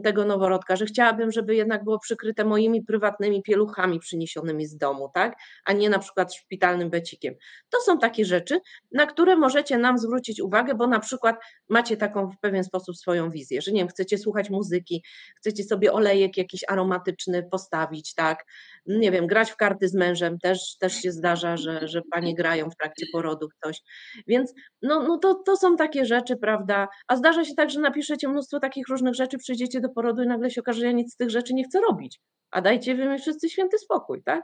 tego 0.05 0.25
noworodka, 0.25 0.77
że 0.77 0.87
chciałabym, 0.87 1.33
żeby 1.33 1.55
jednak 1.55 1.85
było 1.85 1.99
przykryte 1.99 2.45
moimi 2.45 2.83
prywatnymi 2.83 3.43
pieluchami 3.43 4.01
przyniesionymi 4.01 4.67
z 4.67 4.77
domu, 4.77 5.11
tak, 5.15 5.37
a 5.65 5.73
nie 5.73 5.91
na 5.91 5.99
przykład 5.99 6.35
szpitalnym 6.35 6.91
becikiem. 6.91 7.35
To 7.71 7.81
są 7.81 7.99
takie 7.99 8.25
rzeczy, 8.25 8.61
na 8.93 9.07
które 9.07 9.37
możecie 9.37 9.79
nam 9.79 9.99
zwrócić 9.99 10.41
uwagę, 10.41 10.75
bo 10.75 10.87
na 10.87 11.01
przykład 11.01 11.37
macie 11.69 11.97
taką 11.97 12.31
w 12.31 12.39
pewien 12.39 12.65
sposób 12.65 12.97
swoją 12.97 13.31
wizję, 13.31 13.63
że 13.63 13.73
nie 13.73 13.81
wiem, 13.81 13.89
chcecie 13.89 14.19
słuchać 14.19 14.51
muzyki, 14.51 15.05
chcecie 15.37 15.65
sobie 15.65 15.93
olejek 15.93 16.37
jakiś 16.37 16.65
aromatyczny 16.69 17.43
postawić, 17.51 18.15
tak, 18.15 18.45
nie 18.87 19.11
wiem, 19.11 19.27
grać 19.27 19.51
w 19.51 19.57
karty 19.57 19.89
z 19.89 19.95
mężem, 19.95 20.39
też, 20.39 20.77
też 20.81 20.95
się 20.95 21.13
zdarza, 21.13 21.57
że, 21.57 21.89
że 21.89 22.03
panie 22.11 22.35
grają 22.35 22.71
w 22.71 22.77
trakcie 22.77 23.07
porodów 23.13 23.53
coś, 23.65 23.81
więc 24.27 24.55
no, 24.83 25.03
no 25.03 25.19
to, 25.19 25.35
to 25.35 25.57
są 25.57 25.77
takie 25.77 26.05
rzeczy, 26.05 26.37
prawda, 26.37 26.89
a 27.09 27.17
zdarza 27.17 27.45
się 27.45 27.55
tak, 27.55 27.71
że 27.71 27.81
napiszecie 27.81 28.29
mnóstwo 28.29 28.61
takich 28.61 28.89
różnych 28.89 29.15
rzeczy, 29.15 29.39
przyjdziecie 29.39 29.81
do 29.81 29.89
porodu 29.89 30.23
i 30.23 30.27
nagle 30.27 30.51
się 30.51 30.61
okaże, 30.61 30.81
że 30.81 30.87
ja 30.87 30.93
nic 30.93 31.13
z 31.13 31.17
tych 31.17 31.31
rzeczy 31.31 31.55
nie 31.55 31.65
chcę 31.65 31.81
robić, 31.81 32.21
a 32.51 32.61
dajcie 32.61 32.95
wy 32.95 33.09
mi 33.09 33.19
wszyscy 33.19 33.49
święty 33.49 33.79
spokój, 33.79 34.23
tak, 34.23 34.43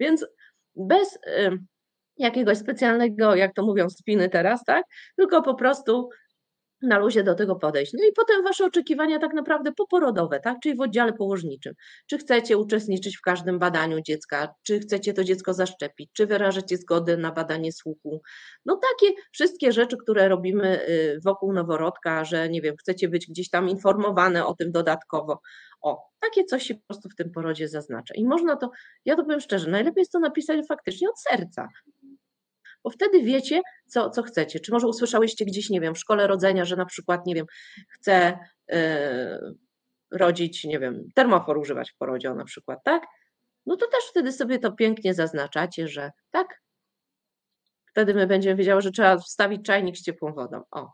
więc 0.00 0.26
bez 0.76 1.16
y, 1.16 1.58
jakiegoś 2.16 2.58
specjalnego, 2.58 3.34
jak 3.34 3.54
to 3.54 3.62
mówią, 3.62 3.90
spiny 3.90 4.28
teraz, 4.28 4.64
tak, 4.64 4.84
tylko 5.16 5.42
po 5.42 5.54
prostu 5.54 6.08
na 6.82 6.98
luzie 6.98 7.22
do 7.22 7.34
tego 7.34 7.56
podejść. 7.56 7.92
No 7.92 8.04
i 8.08 8.12
potem 8.12 8.44
wasze 8.44 8.64
oczekiwania 8.64 9.18
tak 9.18 9.34
naprawdę 9.34 9.72
poporodowe, 9.72 10.40
tak? 10.40 10.56
Czyli 10.62 10.76
w 10.76 10.80
oddziale 10.80 11.12
położniczym. 11.12 11.74
Czy 12.06 12.18
chcecie 12.18 12.58
uczestniczyć 12.58 13.16
w 13.16 13.20
każdym 13.20 13.58
badaniu 13.58 14.00
dziecka, 14.00 14.54
czy 14.62 14.78
chcecie 14.78 15.12
to 15.12 15.24
dziecko 15.24 15.54
zaszczepić, 15.54 16.10
czy 16.12 16.26
wyrażacie 16.26 16.76
zgodę 16.76 17.16
na 17.16 17.32
badanie 17.32 17.72
słuchu. 17.72 18.22
No 18.64 18.80
takie 18.92 19.14
wszystkie 19.32 19.72
rzeczy, 19.72 19.96
które 19.96 20.28
robimy 20.28 20.88
y, 20.88 21.20
wokół 21.24 21.52
noworodka, 21.52 22.24
że 22.24 22.48
nie 22.48 22.62
wiem, 22.62 22.76
chcecie 22.76 23.08
być 23.08 23.26
gdzieś 23.26 23.50
tam 23.50 23.68
informowane 23.68 24.46
o 24.46 24.54
tym 24.54 24.72
dodatkowo. 24.72 25.40
O, 25.82 26.02
takie 26.20 26.44
coś 26.44 26.62
się 26.62 26.74
po 26.74 26.80
prostu 26.88 27.08
w 27.08 27.16
tym 27.16 27.30
porodzie 27.30 27.68
zaznacza. 27.68 28.14
I 28.14 28.24
można 28.24 28.56
to, 28.56 28.70
ja 29.04 29.16
to 29.16 29.22
powiem 29.24 29.40
szczerze, 29.40 29.70
najlepiej 29.70 30.00
jest 30.00 30.12
to 30.12 30.18
napisać 30.18 30.66
faktycznie 30.68 31.08
od 31.08 31.20
serca 31.20 31.68
bo 32.84 32.90
wtedy 32.90 33.22
wiecie, 33.22 33.60
co, 33.86 34.10
co 34.10 34.22
chcecie. 34.22 34.60
Czy 34.60 34.72
może 34.72 34.86
usłyszałyście 34.86 35.44
gdzieś, 35.44 35.70
nie 35.70 35.80
wiem, 35.80 35.94
w 35.94 35.98
szkole 35.98 36.26
rodzenia, 36.26 36.64
że 36.64 36.76
na 36.76 36.86
przykład, 36.86 37.26
nie 37.26 37.34
wiem, 37.34 37.46
chcę 37.88 38.38
yy, 38.68 38.76
rodzić, 40.10 40.64
nie 40.64 40.78
wiem, 40.78 41.08
termofor 41.14 41.58
używać 41.58 41.90
w 41.90 41.96
porodzie 41.96 42.34
na 42.34 42.44
przykład, 42.44 42.78
tak? 42.84 43.02
No 43.66 43.76
to 43.76 43.86
też 43.86 44.04
wtedy 44.10 44.32
sobie 44.32 44.58
to 44.58 44.72
pięknie 44.72 45.14
zaznaczacie, 45.14 45.88
że 45.88 46.10
tak. 46.30 46.60
Wtedy 47.86 48.14
my 48.14 48.26
będziemy 48.26 48.56
wiedziały, 48.56 48.80
że 48.80 48.90
trzeba 48.90 49.18
wstawić 49.18 49.64
czajnik 49.64 49.96
z 49.96 50.02
ciepłą 50.02 50.32
wodą. 50.32 50.62
O, 50.70 50.92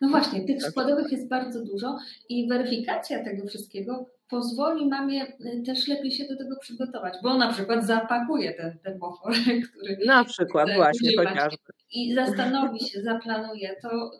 no 0.00 0.08
właśnie, 0.08 0.46
tych 0.46 0.62
składowych 0.62 1.12
jest 1.12 1.28
bardzo 1.28 1.64
dużo 1.64 1.98
i 2.28 2.48
weryfikacja 2.48 3.24
tego 3.24 3.46
wszystkiego 3.46 4.10
pozwoli 4.30 4.86
mamie 4.86 5.26
y, 5.26 5.62
też 5.66 5.88
lepiej 5.88 6.10
się 6.10 6.24
do 6.24 6.36
tego 6.36 6.56
przygotować, 6.60 7.14
bo 7.22 7.38
na 7.38 7.52
przykład 7.52 7.86
zapakuje 7.86 8.54
ten 8.54 8.78
termofor, 8.78 9.32
który. 9.68 9.98
Na 10.06 10.24
przykład, 10.24 10.68
właśnie, 10.74 11.16
chociażby. 11.16 11.72
I 11.92 12.14
zastanowi 12.14 12.80
się, 12.80 13.02
zaplanuje. 13.02 13.76
To 13.82 14.10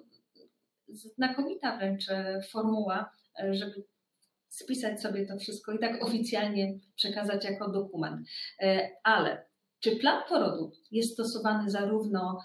znakomita 0.94 1.76
wręcz 1.76 2.08
e, 2.10 2.40
formuła, 2.52 3.10
e, 3.42 3.54
żeby 3.54 3.84
spisać 4.48 5.00
sobie 5.00 5.26
to 5.26 5.38
wszystko 5.38 5.72
i 5.72 5.78
tak 5.78 6.04
oficjalnie 6.04 6.78
przekazać 6.96 7.44
jako 7.44 7.70
dokument. 7.70 8.28
E, 8.62 8.90
ale 9.04 9.50
czy 9.80 9.96
plan 9.96 10.22
porodu 10.28 10.72
jest 10.90 11.12
stosowany 11.12 11.70
zarówno, 11.70 12.38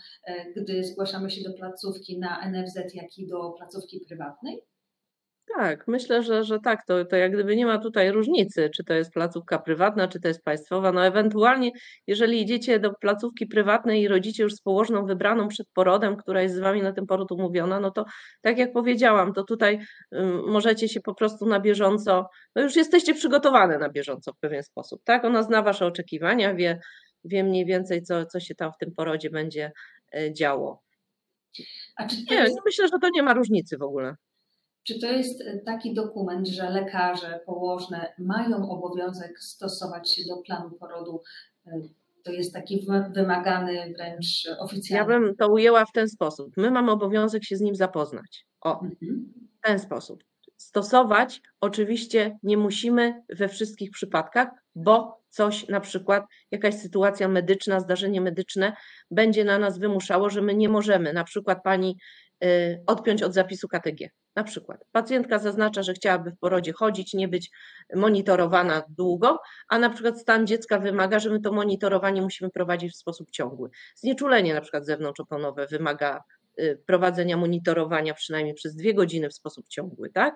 gdy 0.56 0.84
zgłaszamy 0.84 1.30
się 1.30 1.50
do 1.50 1.54
placówki 1.54 2.20
na 2.20 2.52
NFZ, 2.52 2.76
jak 2.94 3.18
i 3.18 3.28
do 3.28 3.52
placówki 3.58 4.00
prywatnej? 4.08 4.62
Tak, 5.54 5.88
myślę, 5.88 6.24
że, 6.24 6.44
że 6.44 6.60
tak, 6.60 6.86
to, 6.86 7.06
to 7.06 7.16
jak 7.16 7.34
gdyby 7.34 7.56
nie 7.56 7.66
ma 7.66 7.78
tutaj 7.78 8.12
różnicy, 8.12 8.70
czy 8.70 8.84
to 8.84 8.94
jest 8.94 9.14
placówka 9.14 9.60
prywatna, 9.60 10.08
czy 10.08 10.20
to 10.20 10.28
jest 10.28 10.44
państwowa. 10.44 10.92
No 10.92 11.06
ewentualnie, 11.06 11.72
jeżeli 12.08 12.42
idziecie 12.42 12.80
do 12.80 12.94
placówki 12.94 13.46
prywatnej 13.48 14.02
i 14.02 14.08
rodzicie 14.08 14.44
już 14.44 14.54
z 14.54 14.62
położną 14.62 15.06
wybraną 15.06 15.48
przed 15.48 15.68
porodem, 15.74 16.18
która 16.18 16.42
jest 16.42 16.56
z 16.56 16.60
wami 16.60 16.82
na 16.82 16.94
ten 16.94 17.06
poród 17.06 17.32
umówiona, 17.32 17.80
no 17.80 17.92
to 17.92 18.06
tak 18.42 18.58
jak 18.58 18.74
powiedziałam, 18.74 19.34
to 19.34 19.44
tutaj 19.44 19.80
um, 20.12 20.52
możecie 20.52 20.90
się 20.90 21.02
po 21.02 21.16
prostu 21.16 21.46
na 21.46 21.60
bieżąco, 21.60 22.30
no 22.56 22.62
już 22.62 22.76
jesteście 22.76 23.14
przygotowane 23.14 23.78
na 23.78 23.90
bieżąco 23.90 24.34
w 24.34 24.40
pewien 24.40 24.64
sposób, 24.64 25.02
tak? 25.04 25.26
Ona 25.26 25.44
zna 25.44 25.62
wasze 25.62 25.86
oczekiwania, 25.86 26.54
wie, 26.54 26.80
wie 27.24 27.44
mniej 27.44 27.66
więcej, 27.66 28.02
co, 28.02 28.26
co 28.26 28.40
się 28.40 28.56
tam 28.56 28.72
w 28.72 28.78
tym 28.78 28.92
porodzie 28.92 29.30
będzie 29.30 29.72
e, 30.16 30.34
działo. 30.34 30.82
A 31.96 32.08
czy 32.08 32.16
nie, 32.32 32.38
jest... 32.38 32.58
myślę, 32.66 32.88
że 32.88 33.00
to 33.02 33.10
nie 33.14 33.24
ma 33.24 33.34
różnicy 33.34 33.78
w 33.78 33.82
ogóle. 33.82 34.16
Czy 34.88 35.00
to 35.00 35.08
jest 35.08 35.42
e, 35.42 35.60
taki 35.60 35.94
dokument, 35.94 36.48
że 36.48 36.70
lekarze, 36.70 37.40
położne 37.46 38.14
mają 38.20 38.70
obowiązek 38.70 39.40
stosować 39.40 40.12
się 40.12 40.22
do 40.28 40.38
planu 40.38 40.72
porodu? 40.72 41.22
E, 41.68 41.82
to 42.24 42.32
jest 42.32 42.54
taki 42.54 42.88
wymagany 43.16 43.94
wręcz 43.98 44.48
oficjalny. 44.60 45.14
Ja 45.14 45.20
bym 45.20 45.36
to 45.36 45.48
ujęła 45.48 45.86
w 45.86 45.92
ten 45.92 46.10
sposób. 46.10 46.58
My 46.58 46.72
mamy 46.72 46.92
obowiązek 46.92 47.44
się 47.44 47.58
z 47.58 47.62
nim 47.62 47.76
zapoznać. 47.76 48.46
O, 48.62 48.82
mhm. 48.82 49.34
w 49.60 49.68
ten 49.68 49.80
sposób. 49.80 50.24
Stosować 50.58 51.42
oczywiście 51.62 52.38
nie 52.44 52.58
musimy 52.58 53.24
we 53.30 53.48
wszystkich 53.48 53.92
przypadkach, 53.92 54.50
bo 54.76 55.22
coś, 55.30 55.68
na 55.68 55.80
przykład 55.80 56.26
jakaś 56.52 56.76
sytuacja 56.76 57.28
medyczna, 57.28 57.80
zdarzenie 57.80 58.22
medyczne 58.22 58.74
będzie 59.12 59.44
na 59.44 59.60
nas 59.60 59.80
wymuszało, 59.80 60.30
że 60.30 60.42
my 60.42 60.56
nie 60.56 60.70
możemy, 60.70 61.14
na 61.14 61.24
przykład 61.24 61.64
pani 61.64 61.98
y, 62.44 62.84
odpiąć 62.88 63.24
od 63.24 63.34
zapisu 63.34 63.68
KTG. 63.68 64.10
Na 64.36 64.44
przykład 64.44 64.86
pacjentka 64.92 65.40
zaznacza, 65.40 65.84
że 65.84 65.94
chciałaby 65.94 66.32
w 66.32 66.40
porodzie 66.40 66.74
chodzić, 66.74 67.14
nie 67.14 67.28
być 67.28 67.52
monitorowana 67.96 68.84
długo, 68.90 69.40
a 69.70 69.80
na 69.80 69.90
przykład 69.90 70.22
stan 70.22 70.48
dziecka 70.48 70.80
wymaga, 70.80 71.20
że 71.20 71.30
my 71.30 71.40
to 71.42 71.52
monitorowanie 71.52 72.22
musimy 72.22 72.50
prowadzić 72.50 72.94
w 72.94 72.98
sposób 72.98 73.32
ciągły. 73.32 73.70
Znieczulenie 73.96 74.54
na 74.54 74.62
przykład 74.62 74.86
zewnątrzoponowe 74.86 75.68
wymaga 75.68 76.24
y, 76.60 76.82
prowadzenia 76.86 77.38
monitorowania 77.38 78.14
przynajmniej 78.14 78.54
przez 78.54 78.76
dwie 78.76 78.94
godziny 78.94 79.30
w 79.30 79.34
sposób 79.34 79.68
ciągły, 79.68 80.10
tak? 80.10 80.36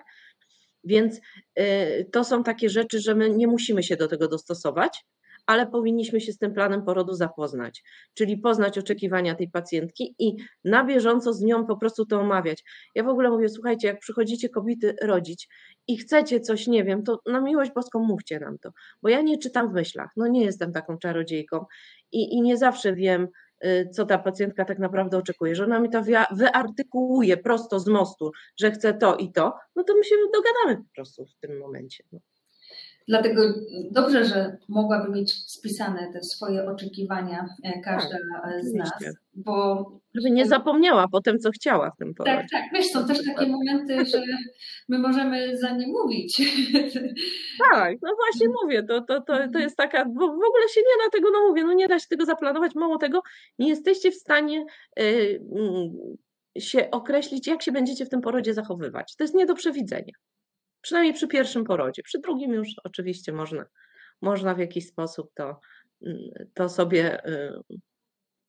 Więc 0.84 1.20
y, 1.58 2.08
to 2.12 2.24
są 2.24 2.42
takie 2.42 2.70
rzeczy, 2.70 3.00
że 3.00 3.14
my 3.14 3.30
nie 3.30 3.46
musimy 3.46 3.82
się 3.82 3.96
do 3.96 4.08
tego 4.08 4.28
dostosować, 4.28 5.04
ale 5.46 5.66
powinniśmy 5.66 6.20
się 6.20 6.32
z 6.32 6.38
tym 6.38 6.54
planem 6.54 6.84
porodu 6.84 7.14
zapoznać, 7.14 7.82
czyli 8.14 8.38
poznać 8.38 8.78
oczekiwania 8.78 9.34
tej 9.34 9.50
pacjentki 9.50 10.14
i 10.18 10.36
na 10.64 10.84
bieżąco 10.84 11.32
z 11.32 11.42
nią 11.42 11.66
po 11.66 11.76
prostu 11.76 12.06
to 12.06 12.20
omawiać. 12.20 12.64
Ja 12.94 13.04
w 13.04 13.08
ogóle 13.08 13.30
mówię, 13.30 13.48
słuchajcie, 13.48 13.88
jak 13.88 13.98
przychodzicie 13.98 14.48
kobiety 14.48 14.96
rodzić 15.02 15.48
i 15.88 15.96
chcecie 15.96 16.40
coś, 16.40 16.66
nie 16.66 16.84
wiem, 16.84 17.02
to 17.02 17.20
na 17.26 17.40
miłość 17.40 17.72
boską 17.72 17.98
mówcie 17.98 18.40
nam 18.40 18.58
to, 18.58 18.70
bo 19.02 19.08
ja 19.08 19.20
nie 19.22 19.38
czytam 19.38 19.70
w 19.70 19.72
myślach, 19.72 20.10
no 20.16 20.26
nie 20.26 20.44
jestem 20.44 20.72
taką 20.72 20.98
czarodziejką 20.98 21.64
i, 22.12 22.34
i 22.34 22.42
nie 22.42 22.56
zawsze 22.56 22.94
wiem, 22.94 23.28
y, 23.64 23.90
co 23.92 24.06
ta 24.06 24.18
pacjentka 24.18 24.64
tak 24.64 24.78
naprawdę 24.78 25.18
oczekuje, 25.18 25.54
że 25.54 25.64
ona 25.64 25.80
mi 25.80 25.90
to 25.90 26.02
wyartykułuje 26.32 27.36
prosto 27.36 27.80
z 27.80 27.88
mostu, 27.88 28.30
że 28.60 28.70
chce 28.70 28.94
to 28.94 29.16
i 29.16 29.32
to, 29.32 29.54
no 29.76 29.84
to 29.84 29.94
my 29.96 30.04
się 30.04 30.16
dogadamy 30.34 30.84
po 30.84 30.94
prostu 30.94 31.26
w 31.26 31.34
tym 31.40 31.58
momencie. 31.58 32.04
No. 32.12 32.18
Dlatego 33.10 33.42
dobrze, 33.90 34.24
że 34.24 34.56
mogłaby 34.68 35.12
mieć 35.12 35.32
spisane 35.32 36.12
te 36.12 36.22
swoje 36.22 36.64
oczekiwania 36.64 37.46
e, 37.64 37.80
każda 37.80 38.16
tak, 38.42 38.64
z 38.64 38.74
nas, 38.74 38.90
bo... 39.34 39.84
Żeby 40.14 40.30
nie 40.30 40.46
zapomniała 40.46 41.08
potem, 41.12 41.38
co 41.38 41.50
chciała 41.50 41.90
w 41.90 41.96
tym 41.96 42.14
porodzie. 42.14 42.36
Tak, 42.36 42.50
tak. 42.50 42.62
Wiesz, 42.74 42.86
są 42.86 43.06
też 43.06 43.18
takie 43.26 43.46
momenty, 43.46 44.04
że 44.04 44.22
my 44.88 44.98
możemy 44.98 45.56
za 45.56 45.70
nie 45.70 45.86
mówić. 45.86 46.42
Tak, 47.72 47.96
no 48.02 48.10
właśnie 48.16 48.46
mówię, 48.62 48.82
to, 48.82 49.00
to, 49.00 49.20
to, 49.20 49.48
to 49.52 49.58
jest 49.58 49.76
taka, 49.76 50.04
bo 50.04 50.26
w 50.26 50.44
ogóle 50.48 50.68
się 50.74 50.80
nie 50.80 51.04
da 51.04 51.10
tego, 51.10 51.30
no 51.32 51.48
mówię, 51.48 51.64
no 51.64 51.72
nie 51.72 51.88
da 51.88 51.98
się 51.98 52.06
tego 52.08 52.24
zaplanować, 52.24 52.74
mało 52.74 52.98
tego, 52.98 53.22
nie 53.58 53.68
jesteście 53.68 54.10
w 54.10 54.14
stanie 54.14 54.64
y, 55.00 55.02
y, 56.56 56.60
się 56.60 56.90
określić, 56.90 57.46
jak 57.46 57.62
się 57.62 57.72
będziecie 57.72 58.04
w 58.04 58.08
tym 58.08 58.20
porodzie 58.20 58.54
zachowywać. 58.54 59.16
To 59.16 59.24
jest 59.24 59.34
nie 59.34 59.46
do 59.46 59.54
przewidzenia. 59.54 60.12
Przynajmniej 60.80 61.14
przy 61.14 61.28
pierwszym 61.28 61.64
porodzie. 61.64 62.02
Przy 62.02 62.18
drugim 62.18 62.52
już 62.52 62.68
oczywiście 62.84 63.32
można, 63.32 63.64
można 64.22 64.54
w 64.54 64.58
jakiś 64.58 64.88
sposób 64.88 65.30
to, 65.34 65.60
mm, 66.02 66.18
to 66.54 66.68
sobie 66.68 67.26
y, 67.28 67.80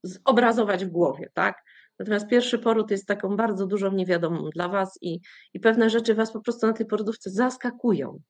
zobrazować 0.04 0.86
w 0.86 0.90
głowie, 0.90 1.30
tak? 1.34 1.64
Natomiast 2.00 2.28
pierwszy 2.28 2.60
poród 2.60 2.92
jest 2.92 3.08
taką 3.08 3.36
bardzo 3.36 3.68
dużą 3.68 3.92
niewiadomą 3.92 4.50
dla 4.50 4.70
Was 4.70 4.98
i, 5.02 5.20
i 5.54 5.60
pewne 5.60 5.90
rzeczy 5.90 6.16
Was 6.16 6.32
po 6.32 6.42
prostu 6.42 6.68
na 6.68 6.74
tej 6.74 6.86
porodówce 6.86 7.30
zaskakują. 7.30 8.22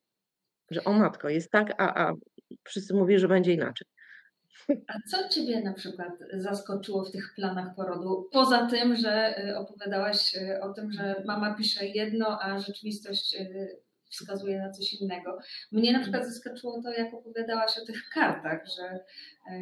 Że 0.71 0.83
o 0.83 0.93
matko, 0.93 1.29
jest 1.29 1.51
tak, 1.51 1.73
a, 1.77 2.07
a 2.07 2.13
wszyscy 2.63 2.93
mówią, 2.93 3.19
że 3.19 3.27
będzie 3.27 3.53
inaczej. 3.53 3.87
A 4.87 4.93
co 5.09 5.29
Ciebie 5.29 5.61
na 5.61 5.73
przykład 5.73 6.13
zaskoczyło 6.33 7.05
w 7.05 7.11
tych 7.11 7.33
planach 7.35 7.75
porodu? 7.75 8.29
Poza 8.31 8.67
tym, 8.67 8.95
że 8.95 9.43
y, 9.49 9.57
opowiadałaś 9.57 10.35
y, 10.35 10.61
o 10.61 10.73
tym, 10.73 10.91
że 10.91 11.23
mama 11.25 11.55
pisze 11.55 11.85
jedno, 11.85 12.41
a 12.41 12.59
rzeczywistość 12.59 13.35
wskazuje 14.11 14.57
na 14.59 14.71
coś 14.71 14.93
innego. 14.93 15.39
Mnie 15.71 15.93
na 15.93 15.99
przykład 15.99 16.25
zaskoczyło 16.25 16.81
to, 16.81 16.91
jak 16.91 17.13
opowiadałaś 17.13 17.77
o 17.77 17.85
tych 17.85 18.09
kartach, 18.13 18.61
że 18.77 18.83
e, 18.83 19.55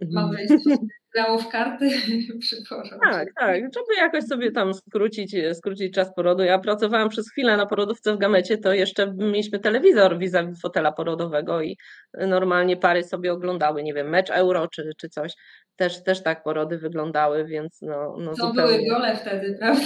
mhm. 0.00 0.12
małżeństwo 0.12 0.70
grało 1.16 1.38
w 1.38 1.48
karty 1.48 1.90
przy 2.40 2.56
porodzie. 2.68 2.96
Tak, 3.10 3.28
tak, 3.40 3.56
żeby 3.56 3.94
jakoś 3.98 4.24
sobie 4.24 4.52
tam 4.52 4.74
skrócić, 4.74 5.36
skrócić 5.52 5.94
czas 5.94 6.14
porodu. 6.14 6.42
Ja 6.42 6.58
pracowałam 6.58 7.08
przez 7.08 7.30
chwilę 7.30 7.56
na 7.56 7.66
porodówce 7.66 8.14
w 8.14 8.18
Gamecie, 8.18 8.58
to 8.58 8.72
jeszcze 8.72 9.14
mieliśmy 9.16 9.58
telewizor 9.58 10.18
vis 10.18 10.32
fotela 10.62 10.92
porodowego 10.92 11.62
i 11.62 11.76
normalnie 12.14 12.76
pary 12.76 13.04
sobie 13.04 13.32
oglądały, 13.32 13.82
nie 13.82 13.94
wiem, 13.94 14.08
mecz 14.08 14.30
euro 14.30 14.68
czy, 14.68 14.90
czy 14.96 15.08
coś. 15.08 15.32
Też, 15.76 16.02
też 16.02 16.22
tak 16.22 16.42
porody 16.42 16.78
wyglądały, 16.78 17.44
więc 17.44 17.78
no, 17.82 18.16
no 18.18 18.34
to 18.34 18.46
zupełnie... 18.46 18.76
były 18.76 18.88
gole 18.90 19.16
wtedy, 19.16 19.56
prawda? 19.60 19.82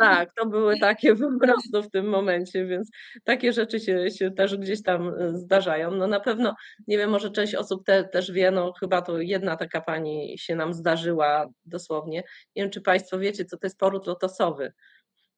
Tak, 0.00 0.30
to 0.34 0.46
były 0.46 0.78
takie 0.80 1.16
po 1.16 1.38
prostu 1.40 1.82
w 1.82 1.90
tym 1.90 2.08
momencie, 2.08 2.66
więc 2.66 2.90
takie 3.24 3.52
rzeczy 3.52 3.80
się, 3.80 4.10
się 4.10 4.30
też 4.30 4.56
gdzieś 4.56 4.82
tam 4.82 5.12
zdarzają. 5.32 5.90
No 5.90 6.06
na 6.06 6.20
pewno, 6.20 6.54
nie 6.86 6.98
wiem, 6.98 7.10
może 7.10 7.30
część 7.30 7.54
osób 7.54 7.84
te, 7.86 8.04
też 8.04 8.32
wie, 8.32 8.50
no 8.50 8.72
chyba 8.80 9.02
to 9.02 9.20
jedna 9.20 9.56
taka 9.56 9.80
pani 9.80 10.38
się 10.40 10.56
nam 10.56 10.74
zdarzyła 10.74 11.48
dosłownie. 11.64 12.22
Nie 12.56 12.62
wiem, 12.62 12.70
czy 12.70 12.80
Państwo 12.80 13.18
wiecie, 13.18 13.44
co 13.44 13.56
to 13.56 13.66
jest 13.66 13.78
poród 13.78 14.06
lotosowy. 14.06 14.72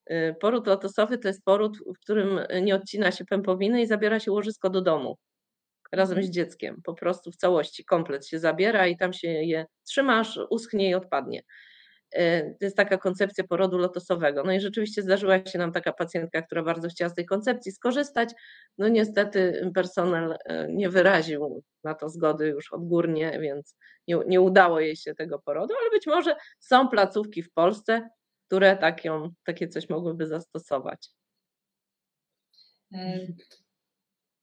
E, 0.06 0.34
poród 0.34 0.66
lotosowy 0.66 1.18
to 1.18 1.28
jest 1.28 1.44
poród, 1.44 1.78
w 1.78 2.00
którym 2.00 2.40
nie 2.62 2.74
odcina 2.74 3.12
się 3.12 3.24
pępowiny 3.24 3.82
i 3.82 3.86
zabiera 3.86 4.20
się 4.20 4.32
łożysko 4.32 4.70
do 4.70 4.82
domu 4.82 5.18
razem 5.92 6.22
z 6.22 6.30
dzieckiem. 6.30 6.80
Po 6.84 6.94
prostu 6.94 7.30
w 7.30 7.36
całości 7.36 7.84
komplet 7.84 8.26
się 8.26 8.38
zabiera 8.38 8.86
i 8.86 8.96
tam 8.96 9.12
się 9.12 9.28
je 9.28 9.66
trzymasz, 9.84 10.38
uschnie 10.50 10.90
i 10.90 10.94
odpadnie. 10.94 11.42
To 12.58 12.64
jest 12.64 12.76
taka 12.76 12.98
koncepcja 12.98 13.44
porodu 13.44 13.78
lotosowego. 13.78 14.42
No 14.44 14.52
i 14.52 14.60
rzeczywiście 14.60 15.02
zdarzyła 15.02 15.46
się 15.46 15.58
nam 15.58 15.72
taka 15.72 15.92
pacjentka, 15.92 16.42
która 16.42 16.62
bardzo 16.62 16.88
chciała 16.88 17.08
z 17.08 17.14
tej 17.14 17.26
koncepcji 17.26 17.72
skorzystać. 17.72 18.30
No 18.78 18.88
niestety 18.88 19.70
personel 19.74 20.36
nie 20.68 20.90
wyraził 20.90 21.62
na 21.84 21.94
to 21.94 22.08
zgody 22.08 22.46
już 22.46 22.72
odgórnie, 22.72 23.38
więc 23.40 23.76
nie, 24.08 24.16
nie 24.26 24.40
udało 24.40 24.80
jej 24.80 24.96
się 24.96 25.14
tego 25.14 25.38
porodu, 25.38 25.74
ale 25.80 25.90
być 25.90 26.06
może 26.06 26.36
są 26.58 26.88
placówki 26.88 27.42
w 27.42 27.52
Polsce, 27.52 28.10
które 28.46 28.76
taką, 28.76 29.30
takie 29.44 29.68
coś 29.68 29.88
mogłyby 29.88 30.26
zastosować. 30.26 31.08
E, 32.94 33.26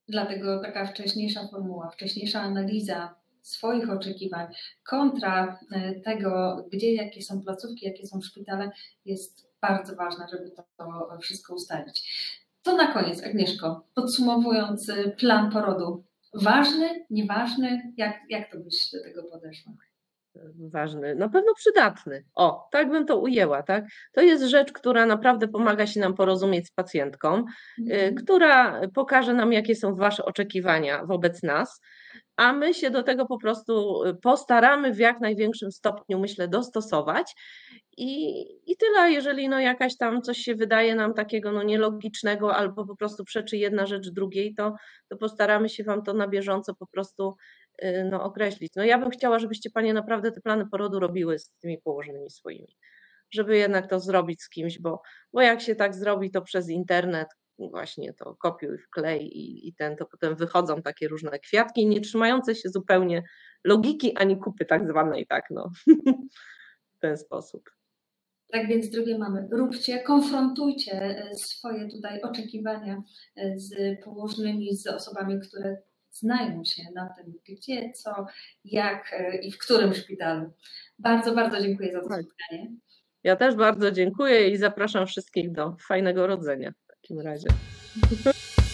dlatego 0.07 0.61
taka 0.61 0.85
wcześniejsza 0.85 1.47
formuła, 1.47 1.89
wcześniejsza 1.89 2.41
analiza 2.41 3.15
swoich 3.49 3.89
oczekiwań 3.89 4.47
kontra 4.83 5.59
e, 5.71 5.99
tego, 5.99 6.63
gdzie 6.71 6.93
jakie 6.93 7.21
są 7.21 7.41
placówki, 7.41 7.85
jakie 7.85 8.07
są 8.07 8.21
szpitale, 8.21 8.71
jest 9.05 9.49
bardzo 9.61 9.95
ważna, 9.95 10.27
żeby 10.27 10.51
to 10.51 10.63
wszystko 11.21 11.55
ustalić. 11.55 12.11
To 12.63 12.77
na 12.77 12.93
koniec, 12.93 13.23
Agnieszko, 13.23 13.87
podsumowując 13.95 14.89
e, 14.89 15.09
plan 15.09 15.51
porodu. 15.51 16.03
Ważny, 16.33 17.05
nieważny? 17.09 17.93
Jak, 17.97 18.19
jak 18.29 18.51
to 18.51 18.57
byś 18.57 18.91
do 18.91 19.03
tego 19.03 19.23
podeszła? 19.23 19.73
Ważny, 20.71 21.15
na 21.15 21.29
pewno 21.29 21.53
przydatny. 21.53 22.23
O, 22.35 22.67
tak 22.71 22.89
bym 22.89 23.05
to 23.05 23.17
ujęła, 23.17 23.63
tak? 23.63 23.85
To 24.13 24.21
jest 24.21 24.43
rzecz, 24.43 24.71
która 24.71 25.05
naprawdę 25.05 25.47
pomaga 25.47 25.87
się 25.87 25.99
nam 25.99 26.13
porozumieć 26.13 26.67
z 26.67 26.71
pacjentką, 26.71 27.37
y, 27.37 27.93
mhm. 27.93 28.15
która 28.15 28.81
pokaże 28.95 29.33
nam, 29.33 29.53
jakie 29.53 29.75
są 29.75 29.95
Wasze 29.95 30.25
oczekiwania 30.25 31.05
wobec 31.05 31.43
nas, 31.43 31.81
a 32.39 32.53
my 32.53 32.73
się 32.73 32.91
do 32.91 33.03
tego 33.03 33.25
po 33.25 33.37
prostu 33.37 34.03
y, 34.03 34.15
postaramy 34.15 34.93
w 34.93 34.99
jak 34.99 35.19
największym 35.19 35.71
stopniu, 35.71 36.19
myślę, 36.19 36.47
dostosować. 36.47 37.35
I, 37.97 38.41
i 38.71 38.77
tyle, 38.77 39.11
jeżeli 39.11 39.49
no 39.49 39.59
jakaś 39.59 39.97
tam 39.97 40.21
coś 40.21 40.37
się 40.37 40.55
wydaje 40.55 40.95
nam 40.95 41.13
takiego 41.13 41.51
no 41.51 41.63
nielogicznego 41.63 42.55
albo 42.55 42.85
po 42.85 42.95
prostu 42.95 43.23
przeczy 43.23 43.57
jedna 43.57 43.85
rzecz 43.85 44.09
drugiej, 44.09 44.55
to, 44.55 44.75
to 45.09 45.17
postaramy 45.17 45.69
się 45.69 45.83
Wam 45.83 46.03
to 46.03 46.13
na 46.13 46.27
bieżąco 46.27 46.75
po 46.75 46.87
prostu 46.87 47.35
no, 48.11 48.23
określić. 48.23 48.73
No 48.75 48.83
ja 48.83 48.97
bym 48.97 49.09
chciała, 49.09 49.39
żebyście 49.39 49.69
Panie 49.69 49.93
naprawdę 49.93 50.31
te 50.31 50.41
plany 50.41 50.65
porodu 50.71 50.99
robiły 50.99 51.39
z 51.39 51.51
tymi 51.61 51.77
położonymi 51.77 52.29
swoimi, 52.29 52.75
żeby 53.31 53.57
jednak 53.57 53.89
to 53.89 53.99
zrobić 53.99 54.41
z 54.43 54.49
kimś, 54.49 54.79
bo, 54.79 55.01
bo 55.33 55.41
jak 55.41 55.61
się 55.61 55.75
tak 55.75 55.95
zrobi, 55.95 56.31
to 56.31 56.41
przez 56.41 56.69
internet 56.69 57.27
właśnie 57.67 58.13
to 58.13 58.35
kopiuj, 58.35 58.77
wklej 58.77 59.37
i, 59.37 59.67
i 59.67 59.73
ten, 59.73 59.95
to 59.95 60.05
potem 60.05 60.35
wychodzą 60.35 60.81
takie 60.81 61.07
różne 61.07 61.39
kwiatki, 61.39 61.87
nie 61.87 62.01
trzymające 62.01 62.55
się 62.55 62.69
zupełnie 62.69 63.23
logiki 63.63 64.17
ani 64.17 64.37
kupy 64.37 64.65
tak 64.65 64.87
zwanej, 64.87 65.25
tak 65.27 65.43
no, 65.51 65.69
w 66.97 66.99
ten 66.99 67.17
sposób. 67.17 67.69
Tak 68.51 68.67
więc 68.67 68.89
drugie 68.89 69.17
mamy, 69.17 69.47
róbcie, 69.51 69.99
konfrontujcie 69.99 70.91
e, 70.91 71.35
swoje 71.35 71.89
tutaj 71.89 72.21
oczekiwania 72.21 73.03
e, 73.35 73.59
z 73.59 73.99
położnymi, 74.03 74.75
z 74.75 74.87
osobami, 74.87 75.39
które 75.39 75.77
znają 76.11 76.63
się 76.63 76.83
na 76.95 77.09
tym, 77.09 77.33
gdzie, 77.49 77.91
co, 77.91 78.25
jak 78.65 79.13
e, 79.13 79.37
i 79.37 79.51
w 79.51 79.57
którym 79.57 79.93
szpitalu. 79.93 80.53
Bardzo, 80.99 81.35
bardzo 81.35 81.61
dziękuję 81.61 81.91
za 81.91 82.01
to 82.01 82.09
tak. 82.09 82.21
spotkanie. 82.23 82.71
Ja 83.23 83.35
też 83.35 83.55
bardzo 83.55 83.91
dziękuję 83.91 84.49
i 84.49 84.57
zapraszam 84.57 85.07
wszystkich 85.07 85.51
do 85.51 85.75
fajnego 85.87 86.27
rodzenia 86.27 86.71
w 86.71 86.87
takim 86.87 87.19
razie. 87.19 87.47